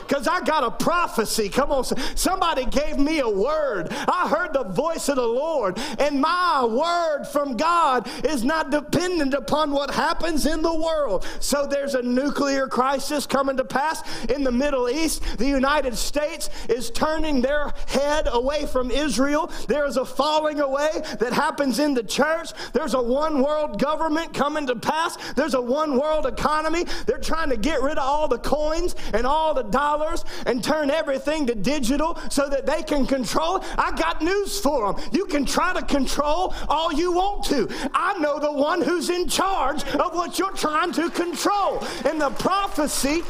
[0.07, 1.49] because I got a prophecy.
[1.49, 1.85] Come on,
[2.17, 3.89] somebody gave me a word.
[3.91, 9.35] I heard the voice of the Lord, and my word from God is not dependent
[9.35, 11.27] upon what happens in the world.
[11.41, 15.23] So there's a nuclear crisis coming to pass in the Middle East.
[15.39, 19.51] The United States is turning their head away from Israel.
[19.67, 22.51] There is a falling away that happens in the church.
[22.73, 25.17] There's a one world government coming to pass.
[25.35, 26.85] There's a one world economy.
[27.07, 30.90] They're trying to get rid of all the coins and all the dollars and turn
[30.90, 33.64] everything to digital so that they can control.
[33.76, 35.05] I got news for them.
[35.12, 37.68] You can try to control all you want to.
[37.94, 41.84] I know the one who's in charge of what you're trying to control.
[42.05, 43.22] And the prophecy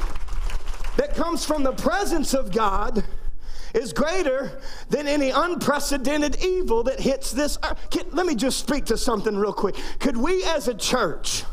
[0.96, 3.04] that comes from the presence of God
[3.74, 7.78] is greater than any unprecedented evil that hits this earth.
[8.12, 9.76] Let me just speak to something real quick.
[9.98, 11.44] Could we as a church,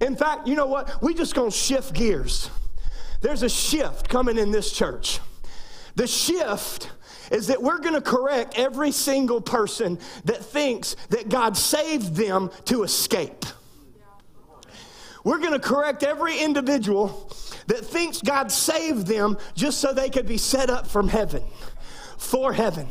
[0.00, 1.02] in fact, you know what?
[1.02, 2.50] We just gonna shift gears.
[3.20, 5.20] There's a shift coming in this church.
[5.94, 6.90] The shift
[7.30, 12.82] is that we're to correct every single person that thinks that God saved them to
[12.82, 13.44] escape.
[15.24, 17.32] We're to correct every individual
[17.66, 21.42] that thinks God saved them just so they could be set up from heaven
[22.18, 22.86] for heaven.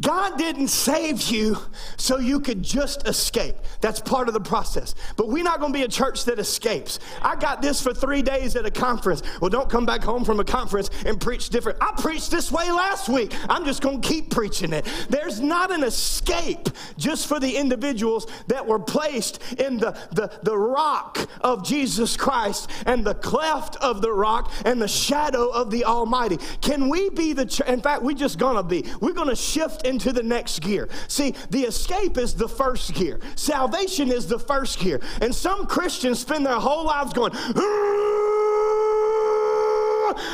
[0.00, 1.58] God didn't save you
[1.96, 3.56] so you could just escape.
[3.80, 4.94] That's part of the process.
[5.16, 6.98] But we're not going to be a church that escapes.
[7.20, 9.22] I got this for three days at a conference.
[9.40, 11.78] Well, don't come back home from a conference and preach different.
[11.80, 13.34] I preached this way last week.
[13.48, 14.86] I'm just going to keep preaching it.
[15.08, 20.56] There's not an escape just for the individuals that were placed in the, the, the
[20.56, 25.84] rock of Jesus Christ and the cleft of the rock and the shadow of the
[25.84, 26.38] Almighty.
[26.60, 27.68] Can we be the church?
[27.68, 28.90] In fact, we just gonna be.
[29.00, 30.88] We're gonna shift into the next gear.
[31.08, 33.20] See, the escape is the first gear.
[33.36, 35.00] Salvation is the first gear.
[35.20, 37.32] And some Christians spend their whole lives going,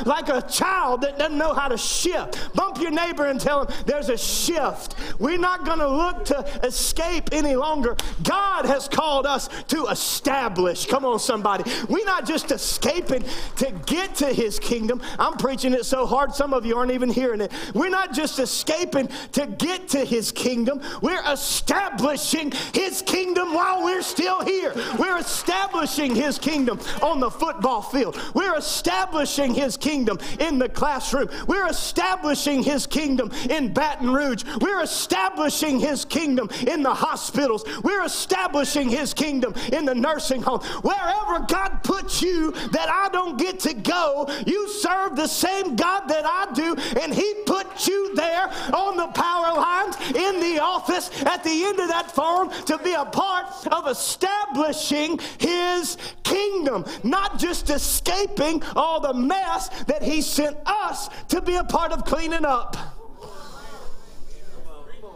[0.04, 2.54] like a child that doesn't know how to shift.
[2.54, 4.94] Bump your neighbor and tell him there's a shift.
[5.18, 7.96] We're not going to look to escape any longer.
[8.22, 10.86] God has called us to establish.
[10.86, 11.70] Come on, somebody.
[11.88, 13.24] We're not just escaping
[13.56, 15.00] to get to his kingdom.
[15.18, 17.52] I'm preaching it so hard, some of you aren't even hearing it.
[17.74, 24.02] We're not just escaping to get to his kingdom, we're establishing his kingdom while we're
[24.02, 24.72] still here.
[24.98, 28.18] We're establishing his kingdom on the football field.
[28.34, 31.28] We're establishing his kingdom in the classroom.
[31.46, 34.44] We're establishing his kingdom in Baton Rouge.
[34.60, 37.64] We're establishing his kingdom in the hospitals.
[37.82, 40.60] We're establishing his kingdom in the nursing home.
[40.82, 46.08] Wherever God puts you that I don't get to go, you serve the same God
[46.08, 51.10] that I do, and he put you there on the power lines in the office
[51.24, 57.38] at the end of that phone to be a part of establishing his kingdom, not
[57.38, 62.44] just escaping all the mess that He sent us to be a part of cleaning
[62.44, 62.76] up.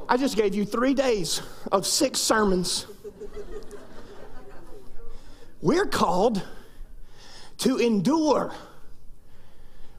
[0.08, 1.40] I just gave you three days
[1.70, 2.86] of six sermons.
[5.60, 6.42] We're called
[7.58, 8.52] to endure.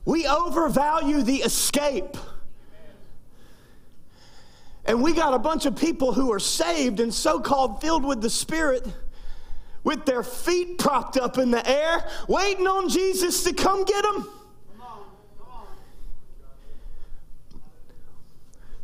[0.05, 2.17] We overvalue the escape.
[4.85, 8.21] And we got a bunch of people who are saved and so called filled with
[8.21, 8.85] the Spirit
[9.83, 14.27] with their feet propped up in the air, waiting on Jesus to come get them.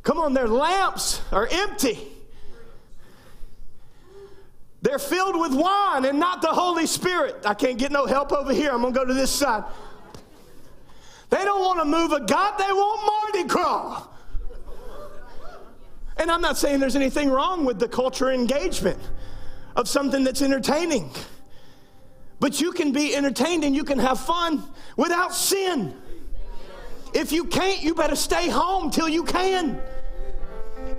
[0.04, 2.00] Come on, their lamps are empty.
[4.82, 7.45] They're filled with wine and not the Holy Spirit.
[7.45, 8.72] I can't get no help over here.
[8.72, 9.66] I'm going to go to this side.
[11.30, 14.08] They don't want to move a God, they want Mardi Gras.
[16.18, 19.00] And I'm not saying there's anything wrong with the culture engagement
[19.76, 21.11] of something that's entertaining.
[22.39, 24.63] But you can be entertained and you can have fun
[24.95, 25.93] without sin.
[27.13, 29.82] If you can't, you better stay home till you can.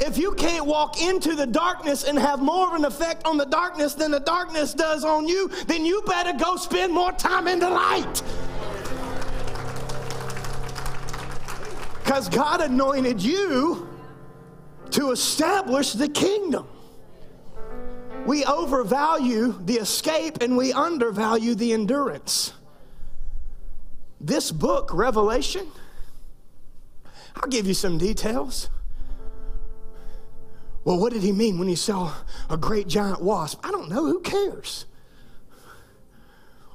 [0.01, 3.47] If you can't walk into the darkness and have more of an effect on the
[3.47, 7.59] darkness than the darkness does on you, then you better go spend more time in
[7.59, 8.23] the light.
[12.03, 13.89] Because God anointed you
[14.91, 16.67] to establish the kingdom.
[18.27, 22.53] We overvalue the escape and we undervalue the endurance.
[24.21, 25.67] This book, Revelation,
[27.37, 28.69] I'll give you some details.
[30.85, 32.13] Well, what did he mean when he saw
[32.49, 33.61] a great giant wasp?
[33.65, 34.05] I don't know.
[34.05, 34.87] Who cares?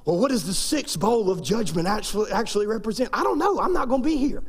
[0.06, 3.10] Well, what does the sixth bowl of judgment actually, actually represent?
[3.14, 3.60] I don't know.
[3.60, 4.44] I'm not going to be here.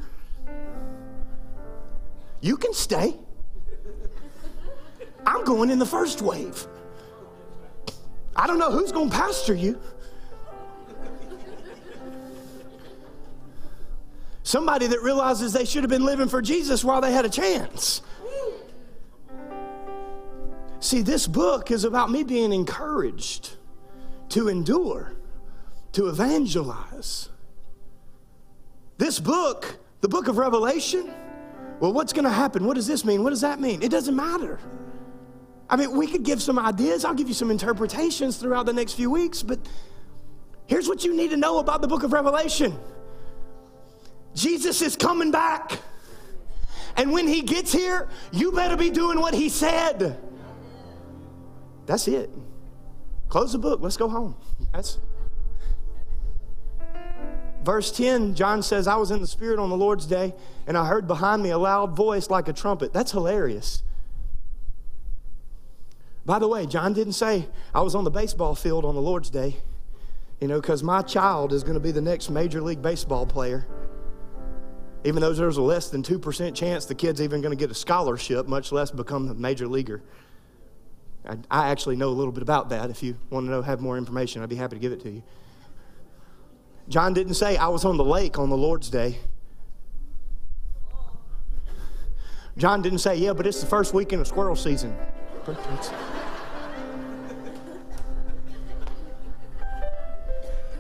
[2.40, 3.16] You can stay.
[5.26, 6.66] I'm going in the first wave.
[8.37, 9.80] I don't know who's going to pastor you.
[14.43, 18.03] Somebody that realizes they should have been living for Jesus while they had a chance.
[20.78, 23.57] See, this book is about me being encouraged
[24.28, 25.14] to endure,
[25.93, 27.30] to evangelize.
[28.99, 31.12] This book, the book of Revelation,
[31.80, 32.66] well, what's going to happen?
[32.66, 33.24] What does this mean?
[33.24, 33.82] What does that mean?
[33.82, 34.61] It doesn't matter.
[35.68, 37.04] I mean, we could give some ideas.
[37.04, 39.58] I'll give you some interpretations throughout the next few weeks, but
[40.66, 42.78] here's what you need to know about the book of Revelation
[44.34, 45.80] Jesus is coming back.
[46.96, 50.18] And when he gets here, you better be doing what he said.
[51.86, 52.30] That's it.
[53.28, 53.80] Close the book.
[53.82, 54.36] Let's go home.
[54.72, 54.98] That's
[57.62, 58.34] verse 10.
[58.34, 60.34] John says, I was in the Spirit on the Lord's day,
[60.66, 62.92] and I heard behind me a loud voice like a trumpet.
[62.92, 63.82] That's hilarious.
[66.27, 69.31] By the way, John didn't say, I was on the baseball field on the Lord's
[69.31, 69.57] day,
[70.41, 73.64] you know, because my child is going to be the next Major League Baseball player.
[75.05, 77.74] Even though there's a less than 2% chance the kid's even going to get a
[77.74, 80.03] scholarship, much less become a major leaguer.
[81.24, 82.91] I, I actually know a little bit about that.
[82.91, 85.11] If you want to know, have more information, I'd be happy to give it to
[85.11, 85.22] you.
[86.89, 89.18] John didn't say, I was on the lake on the Lord's day.
[92.59, 94.97] John didn't say, yeah, but it's the first weekend of squirrel season.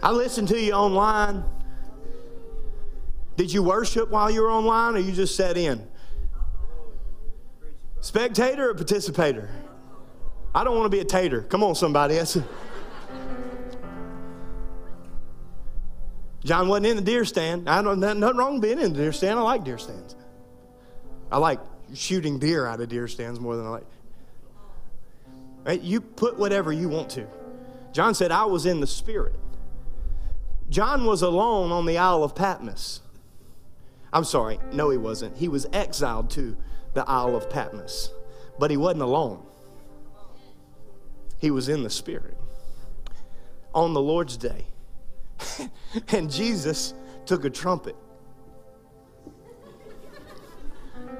[0.02, 1.44] I listened to you online.
[3.36, 5.86] Did you worship while you were online or you just sat in?
[8.00, 9.50] Spectator or participator?
[10.54, 11.42] I don't want to be a tater.
[11.42, 12.14] Come on, somebody.
[12.14, 12.44] That's a...
[16.44, 17.68] John wasn't in the deer stand.
[17.68, 19.38] I don't nothing wrong being in the deer stand.
[19.38, 20.14] I like deer stands.
[21.30, 21.58] I like
[21.94, 23.86] shooting deer out of deer stands more than I like.
[25.64, 25.80] Right?
[25.80, 27.26] You put whatever you want to.
[27.92, 29.34] John said, I was in the spirit.
[30.68, 33.00] John was alone on the Isle of Patmos.
[34.12, 35.36] I'm sorry, no, he wasn't.
[35.36, 36.56] He was exiled to
[36.94, 38.10] the Isle of Patmos,
[38.58, 39.44] but he wasn't alone.
[41.38, 42.36] He was in the Spirit
[43.74, 44.66] on the Lord's day.
[46.08, 46.94] and Jesus
[47.26, 47.94] took a trumpet.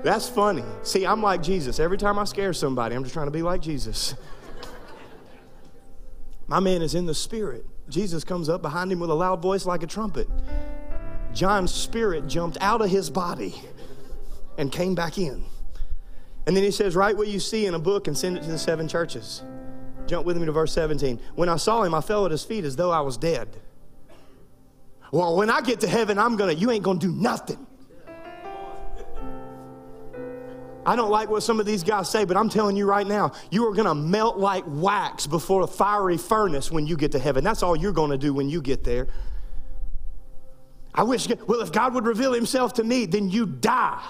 [0.03, 0.65] That's funny.
[0.83, 1.81] See, I'm like Jesus.
[1.81, 4.15] Every time I scare somebody, I'm just trying to be like Jesus.
[6.47, 7.67] My man is in the Spirit.
[7.89, 10.29] Jesus comes up behind him with a loud voice like a trumpet.
[11.33, 13.55] John's spirit jumped out of his body
[14.59, 15.45] and came back in.
[16.47, 18.51] And then he says, Write what you see in a book and send it to
[18.51, 19.43] the seven churches.
[20.07, 21.21] Jump with me to verse 17.
[21.35, 23.49] When I saw him, I fell at his feet as though I was dead.
[25.11, 27.66] Well, when I get to heaven, I'm gonna, you ain't gonna do nothing.
[30.87, 33.33] I don't like what some of these guys say, but I'm telling you right now,
[33.51, 37.19] you are going to melt like wax before a fiery furnace when you get to
[37.19, 37.43] heaven.
[37.43, 39.09] That's all you're going to do when you get there.
[40.95, 44.01] I wish, well, if God would reveal himself to me, then you die.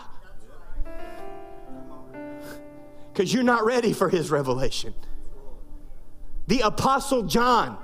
[3.10, 4.92] Because you're not ready for his revelation.
[6.46, 7.78] The Apostle John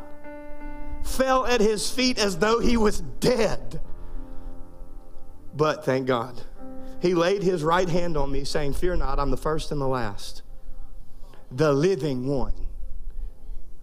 [1.02, 3.80] fell at his feet as though he was dead.
[5.54, 6.42] But thank God
[7.02, 9.88] he laid his right hand on me, saying, Fear not, I'm the first and the
[9.88, 10.42] last,
[11.50, 12.54] the living one.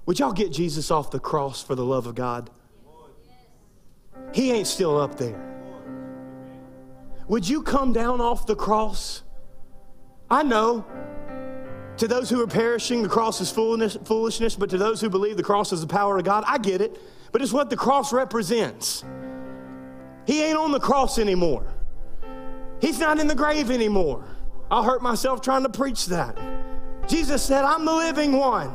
[0.06, 2.50] Would y'all get Jesus off the cross for the love of God?
[4.34, 5.46] He ain't still up there.
[7.28, 9.22] Would you come down off the cross?
[10.32, 10.86] I know.
[11.98, 15.44] To those who are perishing, the cross is foolishness, but to those who believe the
[15.44, 16.98] cross is the power of God, I get it.
[17.34, 19.04] But it's what the cross represents.
[20.26, 21.66] He ain't on the cross anymore.
[22.82, 24.24] He's not in the grave anymore.
[24.72, 26.38] I'll hurt myself trying to preach that.
[27.08, 28.72] Jesus said, I'm the living one.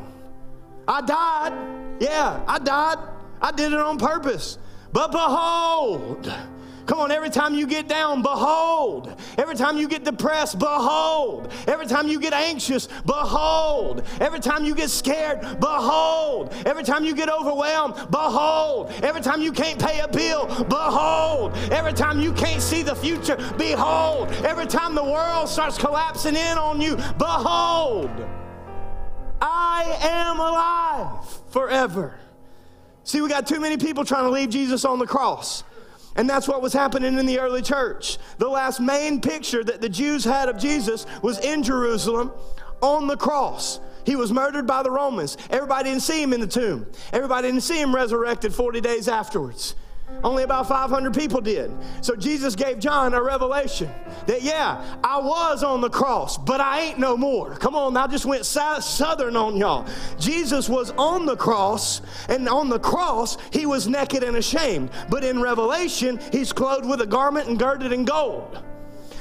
[0.87, 1.97] I died.
[1.99, 2.97] Yeah, I died.
[3.41, 4.57] I did it on purpose.
[4.91, 6.31] But behold,
[6.85, 9.19] Come on, every time you get down, behold.
[9.37, 11.51] Every time you get depressed, behold.
[11.67, 14.03] Every time you get anxious, behold.
[14.19, 16.53] Every time you get scared, behold.
[16.65, 18.91] Every time you get overwhelmed, behold.
[19.01, 21.53] Every time you can't pay a bill, behold.
[21.71, 24.29] Every time you can't see the future, behold.
[24.45, 28.11] Every time the world starts collapsing in on you, behold.
[29.41, 32.19] I am alive forever.
[33.03, 35.63] See, we got too many people trying to leave Jesus on the cross.
[36.15, 38.17] And that's what was happening in the early church.
[38.37, 42.31] The last main picture that the Jews had of Jesus was in Jerusalem
[42.81, 43.79] on the cross.
[44.05, 45.37] He was murdered by the Romans.
[45.49, 46.85] Everybody didn't see him in the tomb.
[47.11, 49.75] Everybody didn't see him resurrected 40 days afterwards.
[50.23, 51.71] Only about 500 people did.
[52.01, 53.89] So Jesus gave John a revelation
[54.25, 57.55] that, yeah, I was on the cross, but I ain't no more.
[57.55, 59.87] Come on, I just went southern on y'all.
[60.19, 64.89] Jesus was on the cross, and on the cross, he was naked and ashamed.
[65.09, 68.63] But in Revelation, he's clothed with a garment and girded in gold.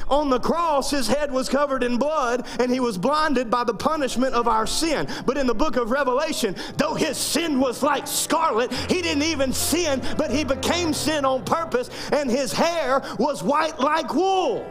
[0.08, 3.74] On the cross, his head was covered in blood and he was blinded by the
[3.74, 5.08] punishment of our sin.
[5.26, 9.52] But in the book of Revelation, though his sin was like scarlet, he didn't even
[9.52, 14.66] sin, but he became sin on purpose and his hair was white like wool.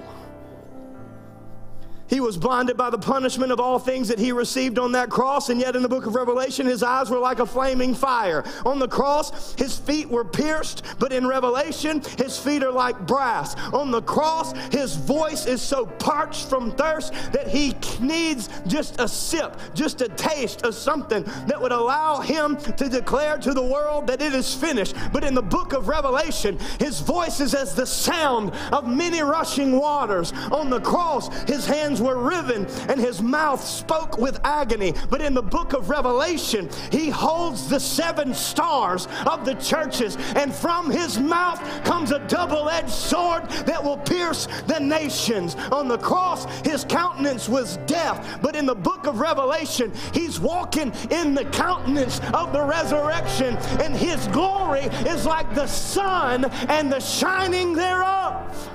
[2.13, 5.49] He was blinded by the punishment of all things that he received on that cross,
[5.49, 8.43] and yet in the book of Revelation, his eyes were like a flaming fire.
[8.67, 13.55] On the cross, his feet were pierced, but in Revelation, his feet are like brass.
[13.73, 19.07] On the cross, his voice is so parched from thirst that he needs just a
[19.07, 24.05] sip, just a taste of something that would allow him to declare to the world
[24.05, 24.95] that it is finished.
[25.11, 29.79] But in the book of Revelation, his voice is as the sound of many rushing
[29.79, 30.31] waters.
[30.51, 34.93] On the cross, his hands were riven and his mouth spoke with agony.
[35.09, 40.53] But in the book of Revelation, he holds the seven stars of the churches, and
[40.53, 45.55] from his mouth comes a double edged sword that will pierce the nations.
[45.71, 50.93] On the cross, his countenance was death, but in the book of Revelation, he's walking
[51.11, 56.99] in the countenance of the resurrection, and his glory is like the sun and the
[56.99, 58.69] shining thereof.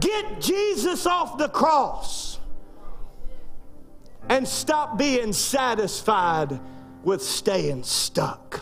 [0.00, 2.33] Get Jesus off the cross
[4.28, 6.58] and stop being satisfied
[7.02, 8.60] with staying stuck.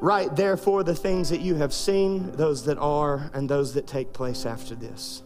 [0.00, 4.12] Write, therefore, the things that you have seen, those that are, and those that take
[4.12, 5.22] place after this.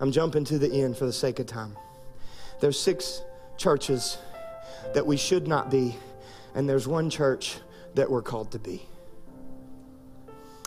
[0.00, 1.76] I'm jumping to the end for the sake of time.
[2.60, 3.22] There's six
[3.56, 4.18] churches
[4.94, 5.96] that we should not be,
[6.54, 7.58] and there's one church
[7.94, 8.82] that we're called to be.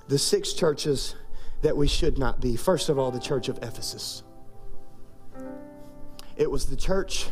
[0.07, 1.15] The six churches
[1.61, 2.55] that we should not be.
[2.55, 4.23] First of all, the church of Ephesus.
[6.37, 7.27] It was the church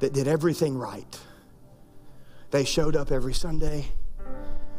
[0.00, 1.20] that did everything right.
[2.50, 3.86] They showed up every Sunday.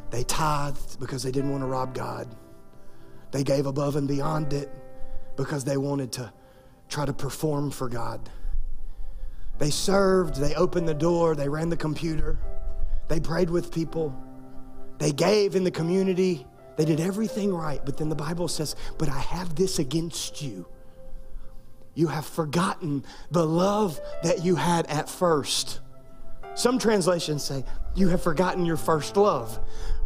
[0.10, 2.36] They tithed because they didn't want to rob God.
[3.32, 4.70] They gave above and beyond it
[5.38, 6.34] because they wanted to
[6.90, 8.30] try to perform for God.
[9.58, 12.38] They served, they opened the door, they ran the computer,
[13.08, 14.14] they prayed with people,
[14.98, 17.80] they gave in the community, they did everything right.
[17.86, 20.66] But then the Bible says, But I have this against you
[21.94, 25.82] you have forgotten the love that you had at first.
[26.54, 27.64] Some translations say,
[27.96, 29.60] You have forgotten your first love.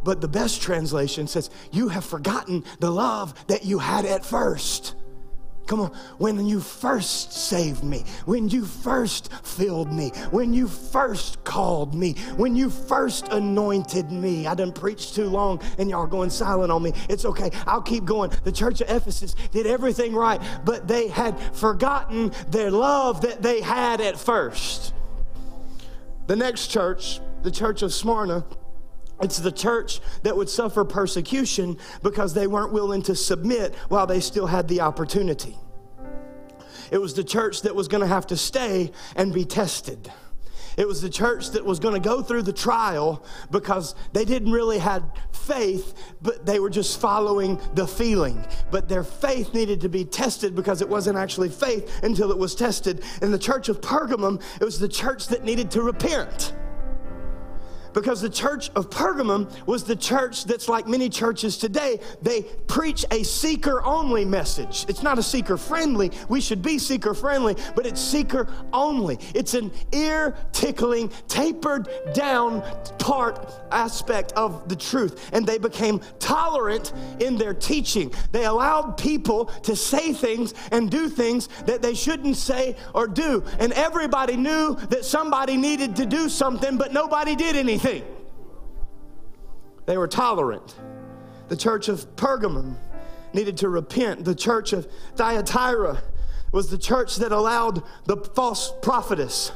[0.03, 4.95] But the best translation says, You have forgotten the love that you had at first.
[5.67, 11.43] Come on, when you first saved me, when you first filled me, when you first
[11.43, 14.45] called me, when you first anointed me.
[14.45, 16.93] I done preached too long and y'all going silent on me.
[17.09, 18.31] It's okay, I'll keep going.
[18.43, 23.61] The church of Ephesus did everything right, but they had forgotten their love that they
[23.61, 24.93] had at first.
[26.27, 28.45] The next church, the church of Smyrna,
[29.21, 34.19] it's the church that would suffer persecution because they weren't willing to submit while they
[34.19, 35.57] still had the opportunity.
[36.91, 40.11] It was the church that was going to have to stay and be tested.
[40.77, 44.51] It was the church that was going to go through the trial because they didn't
[44.51, 48.45] really have faith, but they were just following the feeling.
[48.71, 52.55] But their faith needed to be tested because it wasn't actually faith until it was
[52.55, 53.03] tested.
[53.21, 56.53] In the church of Pergamum, it was the church that needed to repent
[57.95, 61.99] because the church of Pergamum was the church that's like many churches today.
[62.21, 64.85] They preach a seeker only message.
[64.89, 66.11] It's not a seeker friendly.
[66.27, 69.17] We should be seeker friendly, but it's seeker only.
[69.33, 72.61] It's an ear tickling, tapered down
[72.99, 75.29] part aspect of the truth.
[75.31, 76.91] And they became tolerant
[77.21, 78.13] in their teaching.
[78.33, 83.43] They allowed people to say things and do things that they shouldn't say or do.
[83.59, 87.84] And everybody knew that somebody needed to do something, but nobody did anything
[89.85, 90.75] They were tolerant.
[91.47, 92.77] The church of Pergamum
[93.33, 94.25] needed to repent.
[94.25, 96.01] The church of Thyatira
[96.51, 99.51] was the church that allowed the false prophetess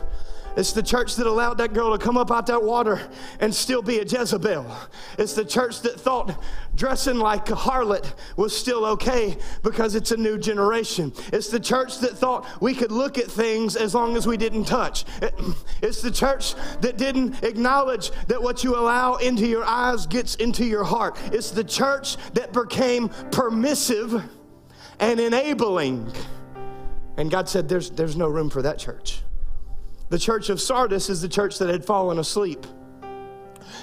[0.57, 3.01] it's the church that allowed that girl to come up out that water
[3.39, 4.65] and still be a Jezebel.
[5.17, 6.41] It's the church that thought
[6.75, 11.13] dressing like a harlot was still okay because it's a new generation.
[11.31, 14.65] It's the church that thought we could look at things as long as we didn't
[14.65, 15.05] touch.
[15.81, 20.65] It's the church that didn't acknowledge that what you allow into your eyes gets into
[20.65, 21.17] your heart.
[21.31, 24.23] It's the church that became permissive
[24.99, 26.11] and enabling.
[27.17, 29.21] And God said, There's, there's no room for that church.
[30.09, 32.65] The church of Sardis is the church that had fallen asleep.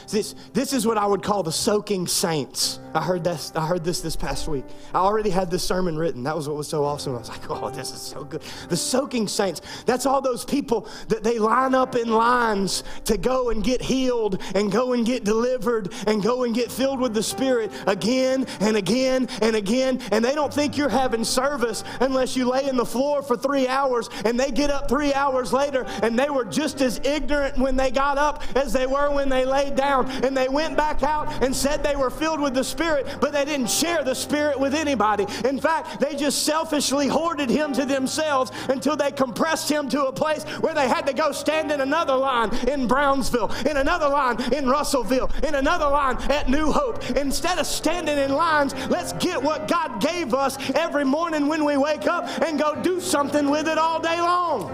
[0.09, 2.79] This, this is what I would call the soaking saints.
[2.95, 4.65] I heard this, I heard this this past week.
[4.95, 6.23] I already had this sermon written.
[6.23, 7.15] That was what was so awesome.
[7.15, 8.43] I was like, oh, this is so good.
[8.69, 13.51] The soaking saints, that's all those people that they line up in lines to go
[13.51, 17.23] and get healed and go and get delivered and go and get filled with the
[17.23, 20.01] Spirit again and again and again.
[20.13, 23.69] And they don't think you're having service unless you lay in the floor for three
[23.69, 27.77] hours and they get up three hours later and they were just as ignorant when
[27.77, 29.96] they got up as they were when they laid down.
[30.05, 33.45] And they went back out and said they were filled with the Spirit, but they
[33.45, 35.27] didn't share the Spirit with anybody.
[35.45, 40.13] In fact, they just selfishly hoarded Him to themselves until they compressed Him to a
[40.13, 44.37] place where they had to go stand in another line in Brownsville, in another line
[44.53, 47.11] in Russellville, in another line at New Hope.
[47.11, 51.77] Instead of standing in lines, let's get what God gave us every morning when we
[51.77, 54.71] wake up and go do something with it all day long.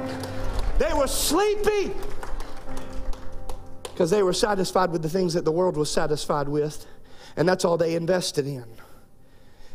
[0.78, 1.92] They were sleepy
[3.93, 6.86] because they were satisfied with the things that the world was satisfied with,
[7.36, 8.64] and that's all they invested in.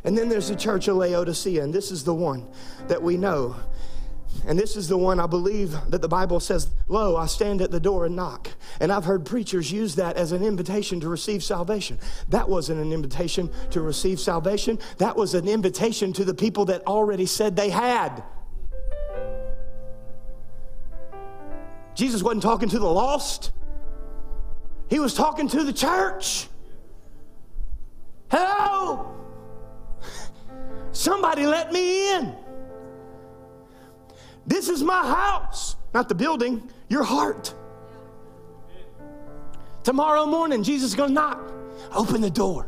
[0.04, 2.48] And then there's the church of Laodicea, and this is the one
[2.88, 3.56] that we know.
[4.46, 7.72] And this is the one I believe that the Bible says, Lo, I stand at
[7.72, 8.50] the door and knock.
[8.80, 12.00] And I've heard preachers use that as an invitation to receive salvation.
[12.30, 16.86] That wasn't an invitation to receive salvation, that was an invitation to the people that
[16.86, 18.24] already said they had.
[21.96, 23.52] Jesus wasn't talking to the lost,
[24.90, 26.48] he was talking to the church.
[28.30, 29.16] Hello?
[30.92, 32.36] Somebody let me in.
[34.46, 37.54] This is my house, not the building, your heart.
[39.84, 41.52] Tomorrow morning, Jesus is going to knock.
[41.94, 42.68] Open the door.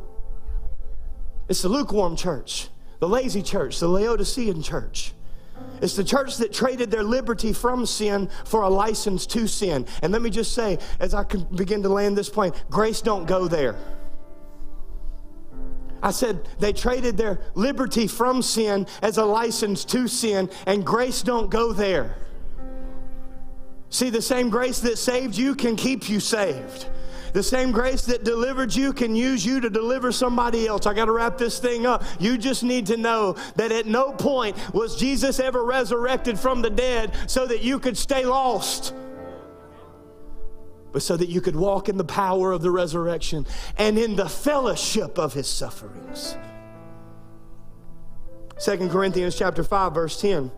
[1.48, 5.14] It's the lukewarm church, the lazy church, the Laodicean church.
[5.82, 9.86] It's the church that traded their liberty from sin for a license to sin.
[10.02, 13.48] And let me just say, as I begin to land this plane, grace don't go
[13.48, 13.76] there.
[16.02, 21.22] I said they traded their liberty from sin as a license to sin, and grace
[21.22, 22.16] don't go there.
[23.90, 26.88] See, the same grace that saved you can keep you saved.
[27.34, 30.86] The same grace that delivered you can use you to deliver somebody else.
[30.86, 32.04] I got to wrap this thing up.
[32.20, 36.70] You just need to know that at no point was Jesus ever resurrected from the
[36.70, 38.94] dead so that you could stay lost
[40.92, 43.46] but so that you could walk in the power of the resurrection
[43.78, 46.36] and in the fellowship of his sufferings.
[48.64, 50.52] 2 Corinthians chapter 5 verse 10.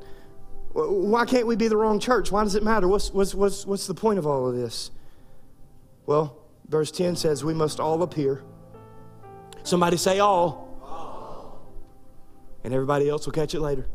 [0.74, 2.32] Why can't we be the wrong church?
[2.32, 2.88] Why does it matter?
[2.88, 4.90] What's, what's, what's, what's the point of all of this?
[6.06, 6.38] Well,
[6.72, 8.42] Verse 10 says, We must all appear.
[9.64, 11.60] Somebody say all.
[12.64, 13.88] And everybody else will catch it later.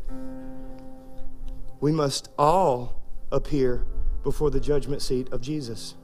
[1.79, 3.01] We must all
[3.31, 3.83] appear
[4.23, 5.95] before the judgment seat of Jesus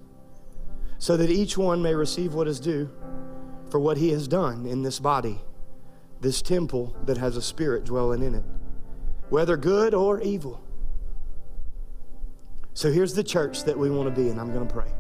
[0.98, 2.90] so that each one may receive what is due
[3.70, 5.42] for what he has done in this body,
[6.22, 8.44] this temple that has a spirit dwelling in it,
[9.30, 10.60] whether good or evil.
[12.74, 14.92] So here's the church that we want to be, and I'm going to pray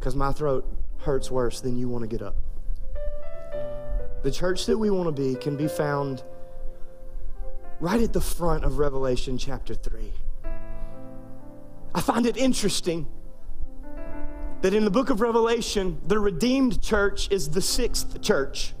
[0.00, 0.66] because my throat
[1.00, 2.34] hurts worse than you want to get up.
[4.22, 6.24] The church that we want to be can be found
[7.80, 10.10] right at the front of Revelation chapter 3.
[11.94, 13.06] I find it interesting
[14.62, 18.72] that in the book of Revelation, the redeemed church is the sixth church.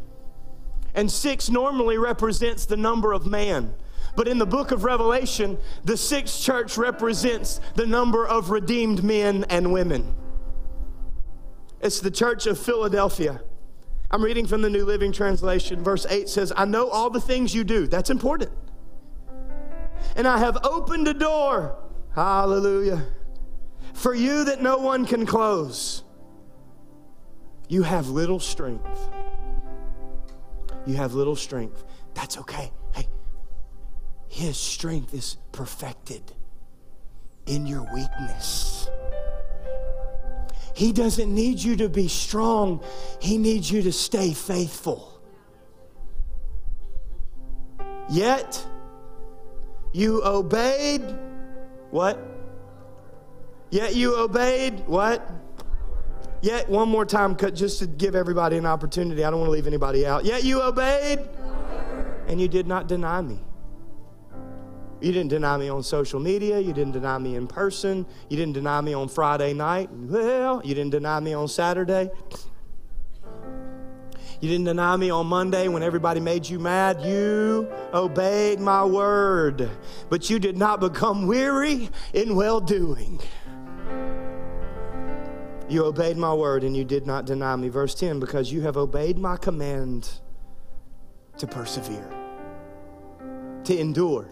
[0.94, 3.74] And six normally represents the number of man.
[4.16, 9.44] But in the book of Revelation, the sixth church represents the number of redeemed men
[9.50, 10.14] and women.
[11.80, 13.40] It's the church of Philadelphia.
[14.10, 15.82] I'm reading from the New Living Translation.
[15.82, 17.86] Verse 8 says, I know all the things you do.
[17.86, 18.50] That's important.
[20.16, 21.76] And I have opened a door,
[22.14, 23.04] hallelujah,
[23.94, 26.02] for you that no one can close.
[27.68, 29.08] You have little strength.
[30.86, 31.84] You have little strength.
[32.14, 32.72] That's okay.
[32.94, 33.06] Hey,
[34.28, 36.32] His strength is perfected
[37.46, 38.88] in your weakness.
[40.80, 42.82] He doesn't need you to be strong,
[43.20, 45.20] He needs you to stay faithful.
[48.08, 48.66] Yet,
[49.92, 51.02] you obeyed
[51.90, 52.18] what?
[53.68, 55.30] Yet you obeyed what?
[56.40, 59.22] Yet, one more time, just to give everybody an opportunity.
[59.22, 60.24] I don't want to leave anybody out.
[60.24, 61.18] Yet you obeyed,
[62.26, 63.38] and you did not deny me.
[65.00, 66.58] You didn't deny me on social media.
[66.60, 68.04] You didn't deny me in person.
[68.28, 69.88] You didn't deny me on Friday night.
[69.90, 72.10] Well, you didn't deny me on Saturday.
[74.40, 77.02] You didn't deny me on Monday when everybody made you mad.
[77.02, 79.70] You obeyed my word,
[80.08, 83.20] but you did not become weary in well doing.
[85.68, 87.68] You obeyed my word and you did not deny me.
[87.68, 90.10] Verse 10 because you have obeyed my command
[91.38, 92.10] to persevere,
[93.64, 94.26] to endure,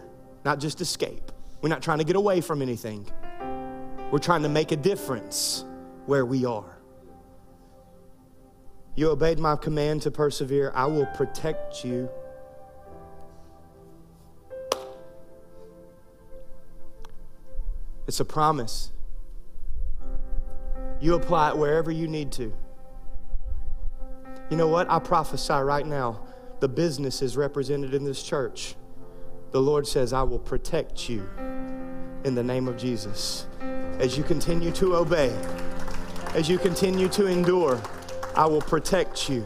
[0.45, 1.31] not just escape.
[1.61, 3.05] We're not trying to get away from anything,
[4.11, 5.65] we're trying to make a difference
[6.05, 6.77] where we are.
[8.95, 10.71] You obeyed my command to persevere.
[10.75, 12.09] I will protect you.
[18.07, 18.91] It's a promise.
[20.99, 22.51] You apply it wherever you need to.
[24.49, 24.89] You know what?
[24.89, 26.19] I prophesy right now
[26.59, 28.75] the business is represented in this church.
[29.51, 31.27] The Lord says, I will protect you
[32.23, 33.47] in the name of Jesus.
[33.97, 35.35] As you continue to obey,
[36.35, 37.81] as you continue to endure,
[38.35, 39.43] I will protect you.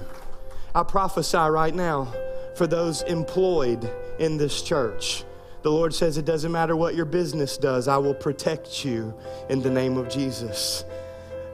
[0.76, 2.14] I prophesy right now
[2.56, 3.90] for those employed
[4.20, 5.24] in this church.
[5.62, 9.14] The Lord says, It doesn't matter what your business does, I will protect you
[9.50, 10.84] in the name of Jesus.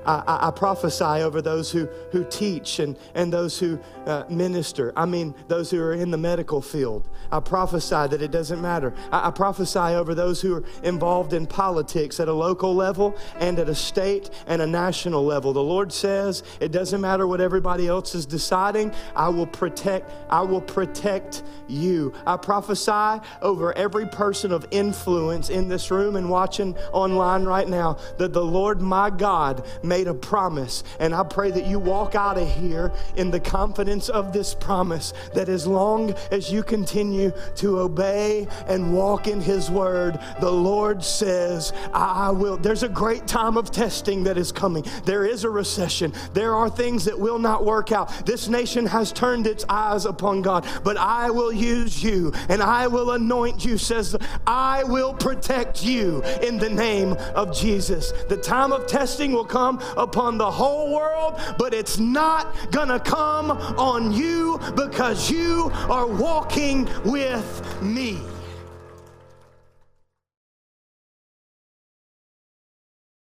[0.09, 4.91] I, I, prophesy over those who, who teach and, and those who uh, minister.
[4.95, 7.07] I mean, those who are in the medical field.
[7.31, 8.93] I prophesy that it doesn't matter.
[9.11, 13.59] I, I prophesy over those who are involved in politics at a local level and
[13.59, 15.53] at a state and a national level.
[15.53, 18.91] The Lord says it doesn't matter what everybody else is deciding.
[19.15, 20.09] I will protect.
[20.31, 22.13] I will protect you.
[22.25, 27.97] I prophesy over every person of influence in this room and watching online right now
[28.17, 29.65] that the Lord my God
[29.99, 30.85] made a promise.
[31.01, 35.11] And I pray that you walk out of here in the confidence of this promise
[35.33, 41.03] that as long as you continue to obey and walk in His word, the Lord
[41.03, 42.55] says, I will.
[42.55, 44.85] There's a great time of testing that is coming.
[45.03, 46.13] There is a recession.
[46.33, 48.25] There are things that will not work out.
[48.25, 52.87] This nation has turned its eyes upon God, but I will use you and I
[52.87, 54.15] will anoint you, says,
[54.47, 58.13] I will protect you in the name of Jesus.
[58.29, 63.51] The time of testing will come upon the whole world, but it's not gonna come
[63.51, 68.19] on you because you are walking with me.